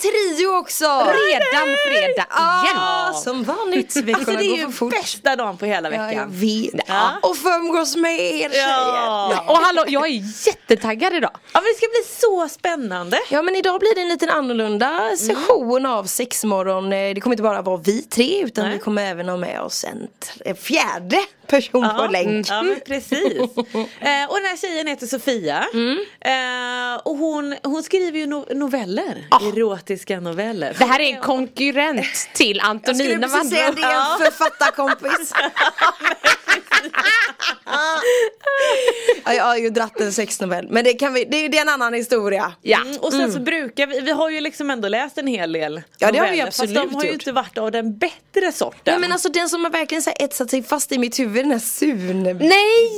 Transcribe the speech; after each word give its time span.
Trio 0.00 0.58
också! 0.58 0.84
Redan 0.84 1.76
fredag 1.86 2.26
igen. 2.62 2.76
Ah, 2.78 3.12
som 3.12 3.44
vanligt. 3.44 3.96
Veckorna 3.96 4.16
Alltså 4.18 4.32
det 4.32 4.44
är 4.44 4.56
ju 4.66 4.72
fort. 4.72 4.90
bästa 4.90 5.36
dagen 5.36 5.56
på 5.56 5.66
hela 5.66 5.90
Ja, 5.90 5.96
jag 5.96 6.06
veckan. 6.08 6.28
vet. 6.32 6.80
Ja. 6.86 7.10
Och 7.22 7.36
få 7.36 7.48
umgås 7.50 7.96
med 7.96 8.20
er 8.20 8.48
tjejer. 8.50 8.68
Ja. 8.68 9.44
Och 9.48 9.56
hallå, 9.56 9.84
jag 9.88 10.06
är 10.06 10.46
jättetaggad 10.46 11.12
idag. 11.14 11.30
Ja 11.52 11.60
men 11.60 11.64
det 11.72 11.76
ska 11.76 11.86
bli 11.88 12.14
så 12.20 12.48
spännande. 12.48 13.18
Ja 13.30 13.42
men 13.42 13.56
idag 13.56 13.80
blir 13.80 13.94
det 13.94 14.00
en 14.00 14.08
liten 14.08 14.28
annorlunda 14.30 15.10
session 15.18 15.86
av 15.86 16.04
sexmorgon. 16.04 16.92
Eh, 16.92 17.14
Det 17.14 17.20
kommer 17.20 17.34
inte 17.34 17.42
bara 17.42 17.62
vara 17.62 17.76
vi 17.84 18.02
tre 18.02 18.42
utan 18.44 18.64
Nej. 18.64 18.72
vi 18.74 18.78
kommer 18.80 19.02
även 19.10 19.28
ha 19.28 19.36
med 19.36 19.60
oss 19.62 19.84
en 19.84 20.08
fjärde 20.56 21.18
person 21.50 21.88
på 21.96 22.06
länk. 22.12 22.46
Ja 22.50 22.62
men 22.62 22.80
precis. 22.86 23.32
eh, 23.38 24.24
och 24.28 24.36
den 24.36 24.46
här 24.46 24.56
tjejen 24.60 24.86
heter 24.86 25.06
Sofia. 25.06 25.64
Eh, 26.20 27.00
och 27.04 27.16
hon, 27.16 27.56
hon 27.62 27.82
skriver 27.82 28.18
ju 28.18 28.26
no- 28.26 28.54
noveller. 28.54 29.26
Erotiska 29.42 30.20
noveller. 30.20 30.74
Det 30.78 30.84
här 30.84 31.00
är 31.00 31.14
en 31.14 31.20
konkurrent 31.22 32.06
till 32.34 32.56
Jag 32.56 32.66
skulle 32.94 33.14
Antonina 33.14 33.28
precis 33.28 33.50
säga 33.50 33.72
det 33.72 33.82
är 33.82 33.92
Ja. 33.92 34.16
en 34.20 34.24
författarkompis. 34.32 35.32
ja, 39.24 39.34
jag 39.34 39.44
har 39.44 39.56
ju 39.56 39.70
dratt 39.70 40.00
en 40.00 40.12
sexnovell 40.12 40.66
men 40.70 40.84
det, 40.84 40.92
kan 40.94 41.14
vi, 41.14 41.24
det, 41.24 41.36
är- 41.44 41.48
det 41.48 41.56
är 41.58 41.62
en 41.62 41.68
annan 41.68 41.94
historia. 41.94 42.52
Ja. 42.62 42.80
Mm, 42.80 42.96
och 43.00 43.12
sen 43.12 43.32
så 43.32 43.40
brukar 43.40 43.86
vi, 43.86 44.00
vi 44.00 44.10
har 44.10 44.30
ju 44.30 44.40
liksom 44.40 44.70
ändå 44.70 44.88
läst 44.88 45.18
en 45.18 45.26
hel 45.26 45.52
del 45.52 45.82
Ja, 45.98 46.12
det 46.12 46.18
har 46.18 46.28
vi 46.30 46.40
absolut 46.40 46.76
Fast 46.78 46.88
de 46.90 46.94
har 46.94 47.02
ju 47.04 47.08
gjort. 47.10 47.14
inte 47.20 47.32
varit 47.32 47.58
av 47.58 47.70
den 47.72 47.98
bättre 47.98 48.52
sorten. 48.52 48.80
Ja, 48.94 48.98
men 48.98 49.12
alltså 49.12 49.28
den 49.28 49.48
som 49.48 49.64
har 49.64 49.70
verkligen 49.70 50.02
så 50.02 50.10
här 50.10 50.24
etsat 50.24 50.50
sig 50.50 50.62
fast 50.62 50.92
i 50.92 50.98
mitt 50.98 51.18
huvud, 51.18 51.44
den 51.44 51.50
här 51.50 51.58
sun 51.58 52.22
Nej! 52.22 52.36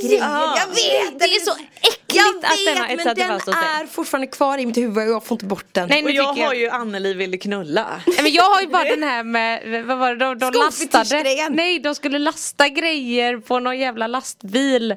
grejen. 0.03 0.21
Jag 0.31 0.67
vet! 0.67 1.19
Det 1.19 1.25
är 1.25 1.45
så 1.45 1.51
äckligt 1.81 2.03
Jag 2.13 2.27
att 2.35 2.41
den 2.65 2.77
har 2.77 2.87
vet 2.87 2.97
men 2.97 3.07
etsat 3.07 3.15
sig 3.17 3.27
den 3.27 3.33
fast 3.33 3.45
hos 3.47 3.55
dig. 3.55 3.63
är 3.81 3.87
fortfarande 3.87 4.27
kvar 4.27 4.57
i 4.57 4.65
mitt 4.65 4.77
huvud 4.77 4.97
och 4.97 5.13
jag 5.13 5.23
får 5.25 5.35
inte 5.35 5.45
bort 5.45 5.65
den. 5.71 5.89
Nej, 5.89 6.03
och 6.03 6.11
jag 6.11 6.35
tycker 6.35 6.47
har 6.47 6.53
ju 6.53 6.69
Anneli 6.69 7.13
ville 7.13 7.37
knulla. 7.37 8.01
Nej, 8.07 8.17
men 8.23 8.31
jag 8.31 8.43
har 8.43 8.61
ju 8.61 8.67
bara 8.67 8.83
den 8.95 9.03
här 9.03 9.23
med, 9.23 9.85
vad 9.85 9.97
var 9.97 10.09
det, 10.15 10.25
de, 10.25 10.39
de 10.39 10.51
lastade. 10.53 11.49
Nej, 11.49 11.79
de 11.79 11.95
skulle 11.95 12.19
lasta 12.19 12.69
grejer 12.69 13.37
på 13.37 13.59
någon 13.59 13.72
jävla 13.75 14.07
lastbil 14.07 14.95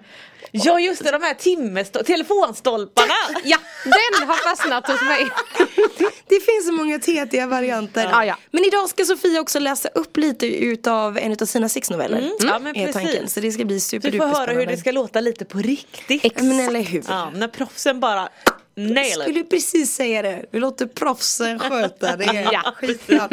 Ja 0.53 0.81
just 0.81 1.05
det, 1.05 1.11
de 1.11 1.23
här 1.23 1.35
timmestol- 1.35 2.05
telefonstolparna. 2.05 3.15
Ja, 3.45 3.59
den 3.85 4.29
har 4.29 4.35
fastnat 4.37 4.87
hos 4.87 5.03
mig 5.03 5.27
Det 6.29 6.41
finns 6.41 6.67
så 6.67 6.73
många 6.73 6.99
tetiga 6.99 7.47
varianter. 7.47 8.09
Ja, 8.13 8.25
ja. 8.25 8.37
Men 8.51 8.65
idag 8.65 8.89
ska 8.89 9.05
Sofia 9.05 9.41
också 9.41 9.59
läsa 9.59 9.89
upp 9.89 10.17
lite 10.17 10.47
utav 10.47 11.19
en 11.19 11.33
utav 11.33 11.47
sina 11.47 11.69
sexnoveller. 11.69 12.31
Ja 12.41 12.59
men 12.59 12.77
är 12.77 12.93
tanken. 12.93 13.13
precis. 13.13 13.33
Så 13.35 13.41
det 13.41 13.53
ska 13.53 13.65
bli 13.65 13.81
Så 13.81 13.97
du 13.97 14.01
får 14.01 14.09
superduper 14.11 14.27
höra 14.41 14.53
hur 14.53 14.67
det 14.67 14.77
ska 14.77 14.93
låta 14.93 15.21
lite 15.21 15.45
på 15.45 15.59
riktigt. 15.59 16.25
Ja, 16.25 16.43
Men 16.43 16.61
eller 16.61 16.81
hur. 16.81 17.05
Ja, 17.09 17.31
när 17.35 17.49
proffsen 17.49 18.01
bara 18.01 18.29
nail 18.77 19.07
it. 19.07 19.23
Skulle 19.23 19.43
precis 19.45 19.95
säga 19.95 20.23
det. 20.23 20.45
Vi 20.51 20.59
låter 20.59 20.87
proffsen 20.87 21.59
sköta 21.59 22.17
det. 22.17 22.25
Ja. 22.53 22.73
Skitbra. 22.77 23.29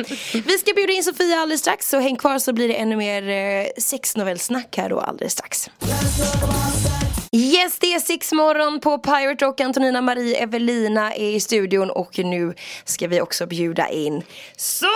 Vi 0.45 0.57
ska 0.57 0.73
bjuda 0.73 0.93
in 0.93 1.03
Sofia 1.03 1.39
alldeles 1.39 1.61
strax 1.61 1.89
så 1.89 1.99
häng 1.99 2.15
kvar 2.15 2.39
så 2.39 2.53
blir 2.53 2.67
det 2.67 2.73
ännu 2.73 2.95
mer 2.95 3.29
eh, 3.29 3.65
sexnovellsnack 3.77 4.77
här 4.77 4.89
då 4.89 4.99
alldeles 4.99 5.33
strax. 5.33 5.69
Yes, 7.35 7.77
det 7.79 7.93
är 7.93 7.99
Sexmorgon 7.99 8.79
på 8.79 8.97
Pirate 8.97 9.45
Rock. 9.45 9.59
Antonina 9.61 10.01
Marie 10.01 10.43
Evelina 10.43 11.13
är 11.13 11.29
i 11.29 11.39
studion 11.39 11.89
och 11.89 12.19
nu 12.19 12.53
ska 12.85 13.07
vi 13.07 13.21
också 13.21 13.45
bjuda 13.45 13.89
in 13.89 14.23
Sofia! 14.57 14.89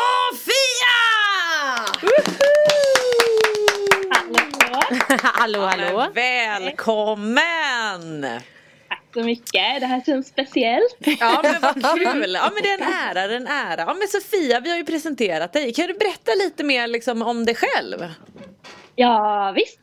Hallå, 5.23 5.59
hallå 5.65 6.07
Men 6.15 6.63
Välkommen! 6.63 8.25
Så 9.13 9.23
mycket. 9.23 9.79
Det 9.79 9.85
här 9.85 10.01
känns 10.05 10.27
speciellt. 10.27 10.97
Ja 11.19 11.41
men 11.43 11.61
vad 11.61 11.73
kul! 11.73 12.33
Ja 12.33 12.51
men 12.53 12.63
det 12.63 12.69
är 12.69 12.81
en 12.81 12.93
ära, 13.09 13.27
det 13.27 13.33
är 13.33 13.39
en 13.39 13.47
ära. 13.47 13.81
Ja 13.87 13.93
men 13.93 14.07
Sofia, 14.07 14.59
vi 14.59 14.69
har 14.69 14.77
ju 14.77 14.85
presenterat 14.85 15.53
dig. 15.53 15.73
Kan 15.73 15.87
du 15.87 15.93
berätta 15.93 16.31
lite 16.43 16.63
mer 16.63 16.87
liksom 16.87 17.21
om 17.21 17.45
dig 17.45 17.55
själv? 17.55 17.97
Ja, 18.95 19.53
visst. 19.55 19.79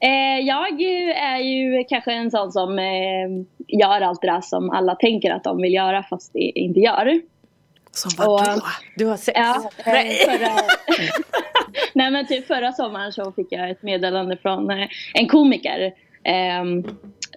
Eh, 0.00 0.46
jag 0.46 0.82
är 1.16 1.38
ju 1.38 1.84
kanske 1.88 2.12
en 2.12 2.30
sån 2.30 2.52
som 2.52 2.78
eh, 2.78 3.28
gör 3.68 4.00
allt 4.00 4.20
det 4.20 4.26
där 4.26 4.40
som 4.40 4.70
alla 4.70 4.94
tänker 4.94 5.30
att 5.30 5.44
de 5.44 5.62
vill 5.62 5.74
göra 5.74 6.02
fast 6.02 6.32
de 6.32 6.52
inte 6.54 6.80
gör. 6.80 7.20
Som 7.92 8.10
vadå? 8.18 8.62
Du 8.96 9.06
har 9.06 9.16
sex? 9.16 9.38
Ja, 9.38 9.70
eh, 9.78 9.84
förra... 10.26 10.52
Nej 11.94 12.10
men 12.10 12.26
typ 12.26 12.46
förra 12.46 12.72
sommaren 12.72 13.12
så 13.12 13.32
fick 13.32 13.46
jag 13.50 13.70
ett 13.70 13.82
meddelande 13.82 14.36
från 14.36 14.70
eh, 14.70 14.88
en 15.14 15.28
komiker. 15.28 15.92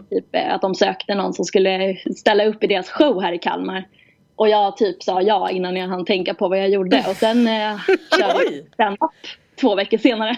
Typ 0.09 0.35
eh, 0.35 0.53
att 0.53 0.61
de 0.61 0.75
sökte 0.75 1.15
någon 1.15 1.33
som 1.33 1.45
skulle 1.45 1.97
ställa 2.17 2.45
upp 2.45 2.63
i 2.63 2.67
deras 2.67 2.89
show 2.89 3.21
här 3.21 3.33
i 3.33 3.37
Kalmar. 3.37 3.87
Och 4.35 4.49
jag 4.49 4.77
typ 4.77 5.03
sa 5.03 5.21
ja 5.21 5.49
innan 5.49 5.75
jag 5.75 5.87
hann 5.87 6.05
tänka 6.05 6.33
på 6.33 6.47
vad 6.47 6.59
jag 6.59 6.69
gjorde. 6.69 7.05
Och 7.09 7.15
sen 7.15 7.47
eh, 7.47 7.79
körde 8.19 8.49
vi 8.49 8.65
stand-up 8.73 9.11
två 9.59 9.75
veckor 9.75 9.97
senare. 9.97 10.37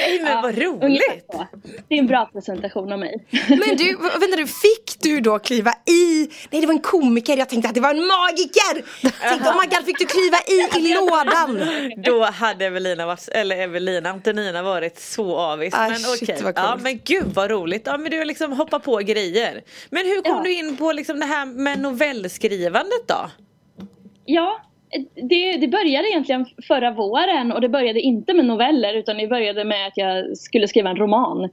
Nej 0.00 0.20
men 0.22 0.42
vad 0.42 0.58
roligt! 0.58 1.26
Det 1.88 1.94
är 1.94 1.98
en 1.98 2.06
bra 2.06 2.30
presentation 2.32 2.92
av 2.92 2.98
mig. 2.98 3.26
Men 3.48 3.76
du, 3.76 3.96
vänta 3.96 4.36
du, 4.36 4.46
fick 4.46 5.02
du 5.02 5.20
då 5.20 5.38
kliva 5.38 5.70
i? 5.70 6.30
Nej 6.50 6.60
det 6.60 6.66
var 6.66 6.74
en 6.74 6.80
komiker, 6.80 7.36
jag 7.36 7.48
tänkte 7.48 7.68
att 7.68 7.74
det 7.74 7.80
var 7.80 7.90
en 7.90 8.06
magiker! 8.06 8.84
Jag 9.02 9.12
tänkte, 9.30 9.48
oh 9.50 9.60
my 9.60 9.66
god, 9.76 9.84
fick 9.86 9.98
du 9.98 10.06
kliva 10.06 10.36
i 10.46 10.66
i 10.78 10.94
lådan? 10.94 11.60
Då 12.04 12.24
hade 12.24 12.66
Evelina, 12.66 13.06
varit, 13.06 13.28
eller 13.28 13.56
Evelina, 13.56 14.10
Antonina 14.10 14.62
varit 14.62 14.98
så 15.00 15.36
avis. 15.36 15.74
Ah, 15.74 15.88
men 15.88 15.98
shit, 15.98 16.22
okej. 16.22 16.36
vad 16.42 16.54
coolt. 16.54 16.66
Ja 16.68 16.78
men 16.82 17.00
gud 17.04 17.24
vad 17.34 17.50
roligt. 17.50 17.82
Ja 17.84 17.98
men 17.98 18.10
du 18.10 18.18
har 18.18 18.24
liksom 18.24 18.52
hoppat 18.52 18.82
på 18.82 18.96
grejer. 18.96 19.62
Men 19.90 20.06
hur 20.06 20.22
kom 20.22 20.36
Ja. 20.36 20.42
du 20.42 20.52
in 20.52 20.76
på 20.76 20.92
liksom 20.92 21.20
det 21.20 21.26
här 21.26 21.46
med 21.46 21.78
novellskrivandet 21.80 23.08
då? 23.08 23.30
Ja, 24.24 24.60
det, 25.14 25.56
det 25.56 25.68
började 25.68 26.08
egentligen 26.08 26.46
förra 26.68 26.90
våren 26.90 27.52
och 27.52 27.60
det 27.60 27.68
började 27.68 28.00
inte 28.00 28.34
med 28.34 28.44
noveller 28.44 28.94
utan 28.94 29.16
det 29.16 29.26
började 29.26 29.64
med 29.64 29.86
att 29.86 29.96
jag 29.96 30.36
skulle 30.36 30.68
skriva 30.68 30.90
en 30.90 30.96
roman. 30.96 31.50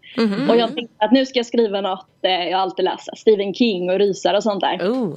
Och 0.49 0.57
jag 0.57 0.75
tänkte 0.75 1.05
att 1.05 1.11
nu 1.11 1.25
ska 1.25 1.39
jag 1.39 1.45
skriva 1.45 1.81
något 1.81 2.07
eh, 2.21 2.31
jag 2.31 2.59
alltid 2.59 2.85
läser, 2.85 3.15
Stephen 3.15 3.53
King 3.53 3.89
och 3.89 3.99
rysare 3.99 4.37
och 4.37 4.43
sånt 4.43 4.61
där. 4.61 4.77
Oh. 4.77 5.13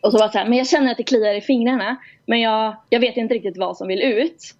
Och 0.00 0.12
så 0.12 0.18
var 0.18 0.26
det 0.26 0.32
så 0.32 0.38
här, 0.38 0.48
men 0.48 0.58
jag 0.58 0.68
känner 0.68 0.90
att 0.90 0.96
det 0.96 1.02
kliar 1.02 1.34
i 1.34 1.40
fingrarna 1.40 1.96
men 2.26 2.40
jag, 2.40 2.76
jag 2.90 3.00
vet 3.00 3.16
inte 3.16 3.34
riktigt 3.34 3.56
vad 3.56 3.76
som 3.76 3.88
vill 3.88 4.02
ut. 4.02 4.54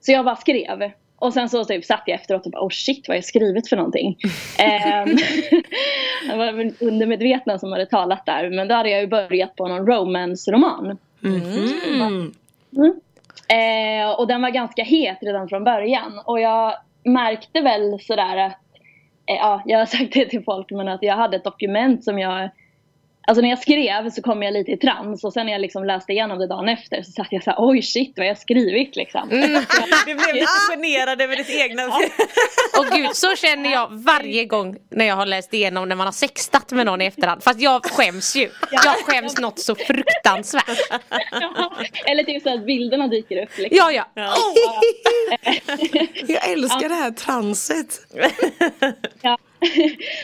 Så 0.00 0.12
jag 0.12 0.24
bara 0.24 0.36
skrev. 0.36 0.90
Och 1.18 1.32
sen 1.32 1.48
så 1.48 1.64
typ 1.64 1.84
satt 1.84 2.02
jag 2.06 2.20
efteråt 2.20 2.46
och 2.46 2.52
bara 2.52 2.62
oh 2.62 2.70
shit 2.70 3.08
vad 3.08 3.14
har 3.14 3.16
jag 3.16 3.24
skrivit 3.24 3.68
för 3.68 3.76
någonting. 3.76 4.16
Ehm, 4.58 5.08
det 6.30 6.36
var 6.36 6.72
undermedvetna 6.80 7.58
som 7.58 7.72
hade 7.72 7.86
talat 7.86 8.26
där 8.26 8.50
men 8.50 8.68
då 8.68 8.74
hade 8.74 8.90
jag 8.90 9.00
ju 9.00 9.06
börjat 9.06 9.56
på 9.56 9.68
någon 9.68 9.86
romance-roman. 9.86 10.98
Mm. 11.24 12.32
Eh, 13.48 14.10
och 14.18 14.26
den 14.26 14.42
var 14.42 14.50
ganska 14.50 14.82
het 14.82 15.18
redan 15.20 15.48
från 15.48 15.64
början. 15.64 16.20
Och 16.24 16.40
jag 16.40 16.74
märkte 17.04 17.60
väl 17.60 18.00
sådär 18.00 18.36
att, 18.36 18.58
eh, 19.26 19.36
ja, 19.36 19.62
jag 19.66 19.78
har 19.78 19.86
sagt 19.86 20.12
det 20.12 20.26
till 20.26 20.44
folk, 20.44 20.70
men 20.70 20.88
att 20.88 21.02
jag 21.02 21.16
hade 21.16 21.36
ett 21.36 21.44
dokument 21.44 22.04
som 22.04 22.18
jag 22.18 22.50
Alltså 23.26 23.42
när 23.42 23.48
jag 23.48 23.58
skrev 23.58 24.10
så 24.10 24.22
kom 24.22 24.42
jag 24.42 24.52
lite 24.52 24.70
i 24.70 24.76
trans 24.76 25.24
och 25.24 25.32
sen 25.32 25.46
när 25.46 25.52
jag 25.52 25.60
liksom 25.60 25.84
läste 25.84 26.12
igenom 26.12 26.38
det 26.38 26.46
dagen 26.46 26.68
efter 26.68 27.02
så 27.02 27.12
satt 27.12 27.26
jag 27.30 27.42
såhär 27.42 27.56
oj 27.58 27.82
shit 27.82 28.12
vad 28.16 28.26
jag 28.26 28.30
har 28.30 28.40
skrivit 28.40 28.96
liksom. 28.96 29.28
Du 30.06 30.14
blev 30.14 30.34
lite 30.34 30.46
generad 30.70 31.20
över 31.20 31.36
ditt 31.36 31.50
egna... 31.50 31.86
Och 32.78 32.86
gud, 32.96 33.16
så 33.16 33.36
känner 33.36 33.72
jag 33.72 33.88
varje 33.90 34.44
gång 34.44 34.76
när 34.90 35.04
jag 35.04 35.16
har 35.16 35.26
läst 35.26 35.54
igenom 35.54 35.88
när 35.88 35.96
man 35.96 36.06
har 36.06 36.12
sextat 36.12 36.72
med 36.72 36.86
någon 36.86 37.00
i 37.00 37.06
efterhand. 37.06 37.42
Fast 37.42 37.60
jag 37.60 37.84
skäms 37.84 38.36
ju. 38.36 38.50
Jag 38.70 38.96
skäms 38.96 39.38
något 39.38 39.58
så 39.58 39.74
fruktansvärt. 39.74 41.00
Eller 42.06 42.24
typ 42.24 42.42
så 42.42 42.54
att 42.54 42.66
bilderna 42.66 43.08
dyker 43.08 43.42
upp. 43.42 43.58
Liksom. 43.58 43.78
Ja, 43.78 43.92
ja. 43.92 44.34
Jag 46.26 46.50
älskar 46.50 46.88
det 46.88 46.94
här 46.94 47.10
transet. 47.10 48.06
Ja. 49.22 49.38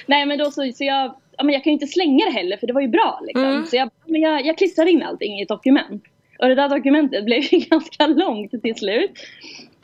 Nej 0.07 0.27
men 0.27 0.39
då 0.39 0.51
så, 0.51 0.73
så 0.75 0.85
jag, 0.85 1.15
ja, 1.37 1.45
men 1.45 1.53
jag 1.53 1.65
kan 1.65 1.71
ju 1.71 1.75
inte 1.75 1.87
slänga 1.87 2.25
det 2.25 2.33
heller 2.33 2.57
för 2.57 2.67
det 2.67 2.73
var 2.73 2.81
ju 2.81 2.89
bra 2.89 3.21
liksom. 3.23 3.67
Så 3.67 3.77
jag, 3.77 3.91
men 4.05 4.21
jag, 4.21 4.47
jag 4.47 4.59
klistrar 4.59 4.87
in 4.87 5.03
allting 5.03 5.39
i 5.39 5.43
ett 5.43 5.49
dokument. 5.49 6.05
Och 6.39 6.49
det 6.49 6.55
där 6.55 6.69
dokumentet 6.69 7.25
blev 7.27 7.43
ju 7.53 7.59
ganska 7.59 8.07
långt 8.07 8.63
till 8.63 8.75
slut. 8.75 9.11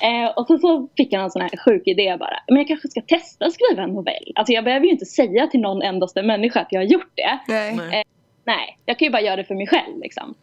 Eh, 0.02 0.30
och 0.36 0.46
så, 0.46 0.58
så 0.58 0.88
fick 0.96 1.12
jag 1.12 1.22
en 1.22 1.30
sån 1.30 1.42
här 1.42 1.56
sjuk 1.64 1.82
idé 1.86 2.16
bara. 2.20 2.38
Men 2.48 2.56
jag 2.56 2.68
kanske 2.68 2.88
ska 2.88 3.00
testa 3.00 3.46
att 3.46 3.52
skriva 3.52 3.82
en 3.82 3.90
novell. 3.90 4.32
Alltså 4.34 4.52
jag 4.52 4.64
behöver 4.64 4.86
ju 4.86 4.92
inte 4.92 5.06
säga 5.06 5.46
till 5.46 5.60
någon 5.60 5.82
endaste 5.82 6.22
människa 6.22 6.60
att 6.60 6.72
jag 6.72 6.80
har 6.80 6.86
gjort 6.86 7.12
det. 7.14 7.38
Nej. 7.48 7.74
Eh, 7.74 8.02
nej, 8.44 8.78
jag 8.86 8.98
kan 8.98 9.06
ju 9.06 9.12
bara 9.12 9.22
göra 9.22 9.36
det 9.36 9.44
för 9.44 9.54
mig 9.54 9.66
själv 9.66 9.98
liksom. 10.00 10.34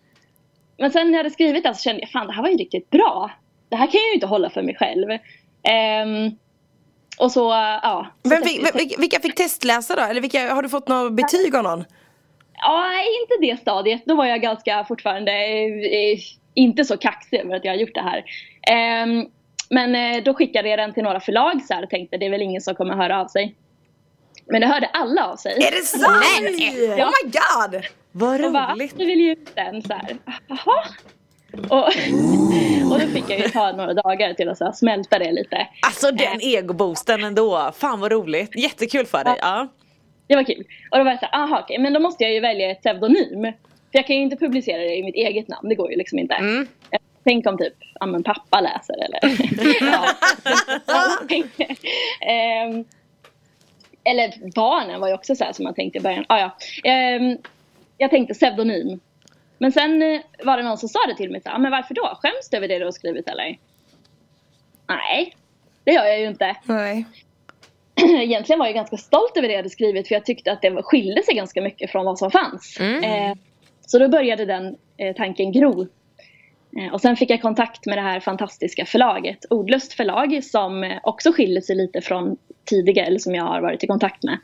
Men 0.78 0.92
sen 0.92 1.08
när 1.08 1.14
jag 1.14 1.18
hade 1.18 1.30
skrivit 1.30 1.64
det 1.64 1.76
så 1.76 1.82
kände 1.84 2.02
jag 2.02 2.10
fan 2.10 2.28
det 2.28 2.34
här 2.34 2.42
var 2.42 2.50
ju 2.50 2.58
riktigt 2.58 2.90
bra. 2.90 3.32
Det 3.70 3.76
här 3.76 3.88
kan 3.88 4.00
jag 4.02 4.08
ju 4.08 4.14
inte 4.14 4.28
hålla 4.28 4.50
för 4.50 4.62
mig 4.62 4.76
själv. 4.76 5.10
Ehm, 5.64 6.32
och 7.20 7.32
så, 7.32 7.50
ja. 7.84 8.08
Så 8.24 8.30
Vem 8.30 8.44
fick, 8.44 8.62
vil- 8.76 9.00
vilka 9.00 9.20
fick 9.20 9.36
testläsa 9.36 9.96
då? 9.96 10.02
Eller 10.02 10.22
vilka, 10.22 10.54
har 10.54 10.62
du 10.62 10.70
fått 10.70 10.88
något 10.88 11.14
betyg 11.14 11.56
av 11.56 11.64
någon? 11.64 11.86
Ja, 12.62 12.86
inte 13.22 13.48
det 13.54 13.62
stadiet. 13.62 14.02
Då 14.06 14.16
var 14.16 14.26
jag 14.26 14.42
ganska 14.42 14.86
fortfarande 14.88 15.32
eh, 15.32 16.20
inte 16.54 16.86
så 16.86 16.98
kaxig 16.98 17.40
över 17.40 17.56
att 17.56 17.66
jag 17.66 17.72
har 17.72 17.78
gjort 17.78 17.94
det 17.96 18.02
här. 18.02 18.24
Ehm, 18.72 19.26
men 19.70 19.96
eh, 19.96 20.24
då 20.24 20.34
skickade 20.34 20.70
jag 20.70 20.80
den 20.80 20.94
till 20.94 21.04
några 21.04 21.20
förlag 21.20 21.62
så 21.68 21.74
här 21.74 21.84
och 21.84 21.90
tänkte 21.90 22.18
det 22.18 22.26
är 22.26 22.30
väl 22.30 22.42
ingen 22.42 22.62
som 22.62 22.76
kommer 22.76 22.96
höra 22.96 23.22
av 23.22 23.28
sig. 23.28 23.56
Men 24.46 24.62
det 24.62 24.68
hörde 24.68 24.88
alla 24.88 25.26
av 25.28 25.36
sig. 25.36 25.54
Är 25.54 25.72
det 25.72 25.86
sant? 25.86 26.26
Nej. 26.42 27.02
Oh 27.04 27.10
my 27.24 27.32
god! 27.32 27.84
Vad 28.12 28.46
Och 28.46 28.52
bara, 28.54 28.74
roligt. 28.74 28.98
du 28.98 29.06
vill 29.06 29.20
ge 29.20 29.32
ut 29.32 29.56
den 29.56 29.82
så 29.82 29.94
här. 29.94 30.18
Jaha. 30.48 30.84
Och, 31.54 31.88
och 32.92 33.00
då 33.00 33.08
fick 33.14 33.30
jag 33.30 33.40
ju 33.40 33.48
ta 33.48 33.72
några 33.72 33.94
dagar 33.94 34.34
till 34.34 34.50
att 34.50 34.58
så 34.58 34.72
smälta 34.74 35.20
det 35.20 35.32
lite. 35.32 35.68
Alltså 35.82 36.12
den 36.12 36.42
egoboosten 36.42 37.24
ändå. 37.24 37.72
Fan 37.76 38.00
vad 38.00 38.12
roligt. 38.12 38.56
Jättekul 38.56 39.06
för 39.06 39.24
dig. 39.24 39.36
Ja. 39.42 39.68
Det 40.28 40.36
var 40.36 40.44
kul. 40.44 40.66
Och 40.92 40.98
då 40.98 41.04
var 41.04 41.12
jag 41.12 41.20
så 41.20 41.26
här, 41.32 41.44
aha 41.44 41.60
okej, 41.64 41.80
men 41.80 41.94
då 41.94 42.00
måste 42.00 42.24
jag 42.24 42.34
ju 42.34 42.40
välja 42.40 42.72
ett 42.72 42.80
pseudonym. 42.80 43.42
För 43.92 44.00
jag 44.00 44.08
kan 44.08 44.16
ju 44.16 44.22
inte 44.22 44.36
publicera 44.36 44.78
det 44.78 44.96
i 44.96 45.04
mitt 45.04 45.16
eget 45.16 45.48
namn, 45.48 45.70
det 45.70 45.76
går 45.76 45.92
ju 45.92 45.98
liksom 45.98 46.20
inte. 46.20 46.36
Eh, 46.92 47.00
Tänk 47.24 47.48
om 47.48 47.58
typ, 47.58 47.74
ja 48.00 48.06
men 48.06 48.24
pappa 48.24 48.62
läser 48.62 48.96
eller... 49.04 49.20
Ehm, 52.22 52.86
eller 54.04 54.52
barnen 54.56 55.02
var 55.02 55.08
ju 55.08 55.14
också 55.14 55.36
så 55.36 55.44
här 55.44 55.54
som 55.54 55.64
man 55.64 55.74
tänkte 55.74 55.98
i 56.00 56.02
början. 56.02 56.26
Ah, 56.30 56.40
ja. 56.40 56.58
Ehm, 56.84 57.38
jag 57.98 58.10
tänkte 58.10 58.34
pseudonym. 58.34 59.00
Men 59.60 59.72
sen 59.72 60.02
eh, 60.02 60.22
var 60.44 60.58
det 60.58 60.64
någon 60.64 60.78
som 60.78 60.90
sa 60.90 61.00
det 61.08 61.16
till 61.16 61.32
mig, 61.32 61.42
så 61.42 61.60
men 61.60 61.72
varför 61.72 61.94
då? 61.94 62.18
Skäms 62.22 62.50
du 62.52 62.58
över 62.58 62.68
det 62.68 62.80
du 62.80 62.86
har 62.86 62.92
skrivit 62.92 63.28
eller? 63.28 63.58
Nej, 64.88 65.36
det 65.84 65.92
gör 65.92 66.06
jag 66.06 66.20
ju 66.20 66.28
inte 66.28 66.56
Nej. 66.64 67.06
egentligen 68.24 68.60
var 68.60 68.66
jag 68.66 68.76
ganska 68.76 68.98
stolt 68.98 69.38
över 69.38 69.48
det 69.48 69.54
jag 69.54 69.60
hade 69.60 69.70
skrivit 69.70 70.08
för 70.08 70.16
jag 70.16 70.26
tyckte 70.26 70.52
att 70.52 70.62
det 70.62 70.84
skilde 70.84 71.24
sig 71.24 71.36
ganska 71.36 71.62
mycket 71.62 71.92
från 71.92 72.06
vad 72.06 72.20
som 72.20 72.32
fanns. 72.32 72.78
Eh, 72.80 73.34
så 73.86 74.00
då 74.00 74.08
började 74.08 74.46
den 74.46 74.78
eh, 74.98 75.16
tanken 75.16 75.52
gro. 75.52 75.88
Eh, 76.78 76.94
och 76.94 77.02
sen 77.02 77.16
fick 77.16 77.30
jag 77.30 77.42
kontakt 77.42 77.86
med 77.86 77.98
det 77.98 78.02
här 78.02 78.20
fantastiska 78.20 78.86
förlaget, 78.86 79.46
Ordlöst 79.50 79.94
förlag, 79.94 80.44
som 80.44 81.00
också 81.04 81.32
skiljer 81.32 81.62
sig 81.62 81.76
lite 81.76 82.02
från 82.02 82.38
tidigare, 82.66 83.06
eller 83.06 83.20
som 83.20 83.36
jag 83.36 83.44
har 83.44 83.62
varit 83.62 83.84
i 83.84 83.88
kontakt 83.88 84.24
med. 84.24 84.38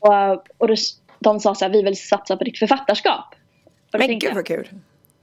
Och, 0.00 0.44
och 0.58 0.68
då, 0.68 0.74
de 1.18 1.40
sa 1.40 1.54
så 1.54 1.64
här, 1.64 1.72
vi 1.72 1.82
vill 1.82 1.96
satsa 1.96 2.36
på 2.36 2.44
ditt 2.44 2.58
författarskap. 2.58 3.34
Men 3.92 4.00
tänkte 4.00 4.26
gud 4.26 4.34
vad 4.34 4.46
kul. 4.46 4.68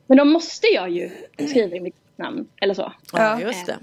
men 0.08 0.18
då 0.18 0.26
måste 0.26 0.68
jag 0.68 0.90
ju 0.90 1.10
skriva 1.50 1.76
i 1.76 1.80
mitt 1.80 1.96
namn, 2.16 2.48
eller 2.62 2.74
så. 2.74 2.94
ja, 3.14 3.42
just 3.42 3.66
det. 3.66 3.78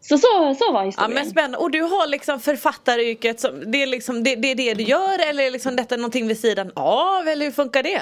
Så 0.00 0.18
så, 0.18 0.54
så 0.58 0.72
var 0.72 0.80
Ja 0.80 0.86
historien. 0.86 1.14
men 1.14 1.26
spännande. 1.26 1.58
Och 1.58 1.70
du 1.70 1.82
har 1.82 2.06
liksom 2.08 2.40
författaryrket, 2.40 3.40
som, 3.40 3.72
det, 3.72 3.82
är 3.82 3.86
liksom, 3.86 4.24
det, 4.24 4.34
det 4.36 4.50
är 4.50 4.54
det 4.54 4.74
du 4.74 4.82
gör 4.84 5.28
eller 5.30 5.42
är 5.46 5.50
liksom 5.50 5.76
detta 5.76 5.96
någonting 5.96 6.26
vid 6.28 6.38
sidan 6.38 6.72
av 6.74 7.28
eller 7.28 7.44
hur 7.44 7.52
funkar 7.52 7.82
det? 7.82 8.00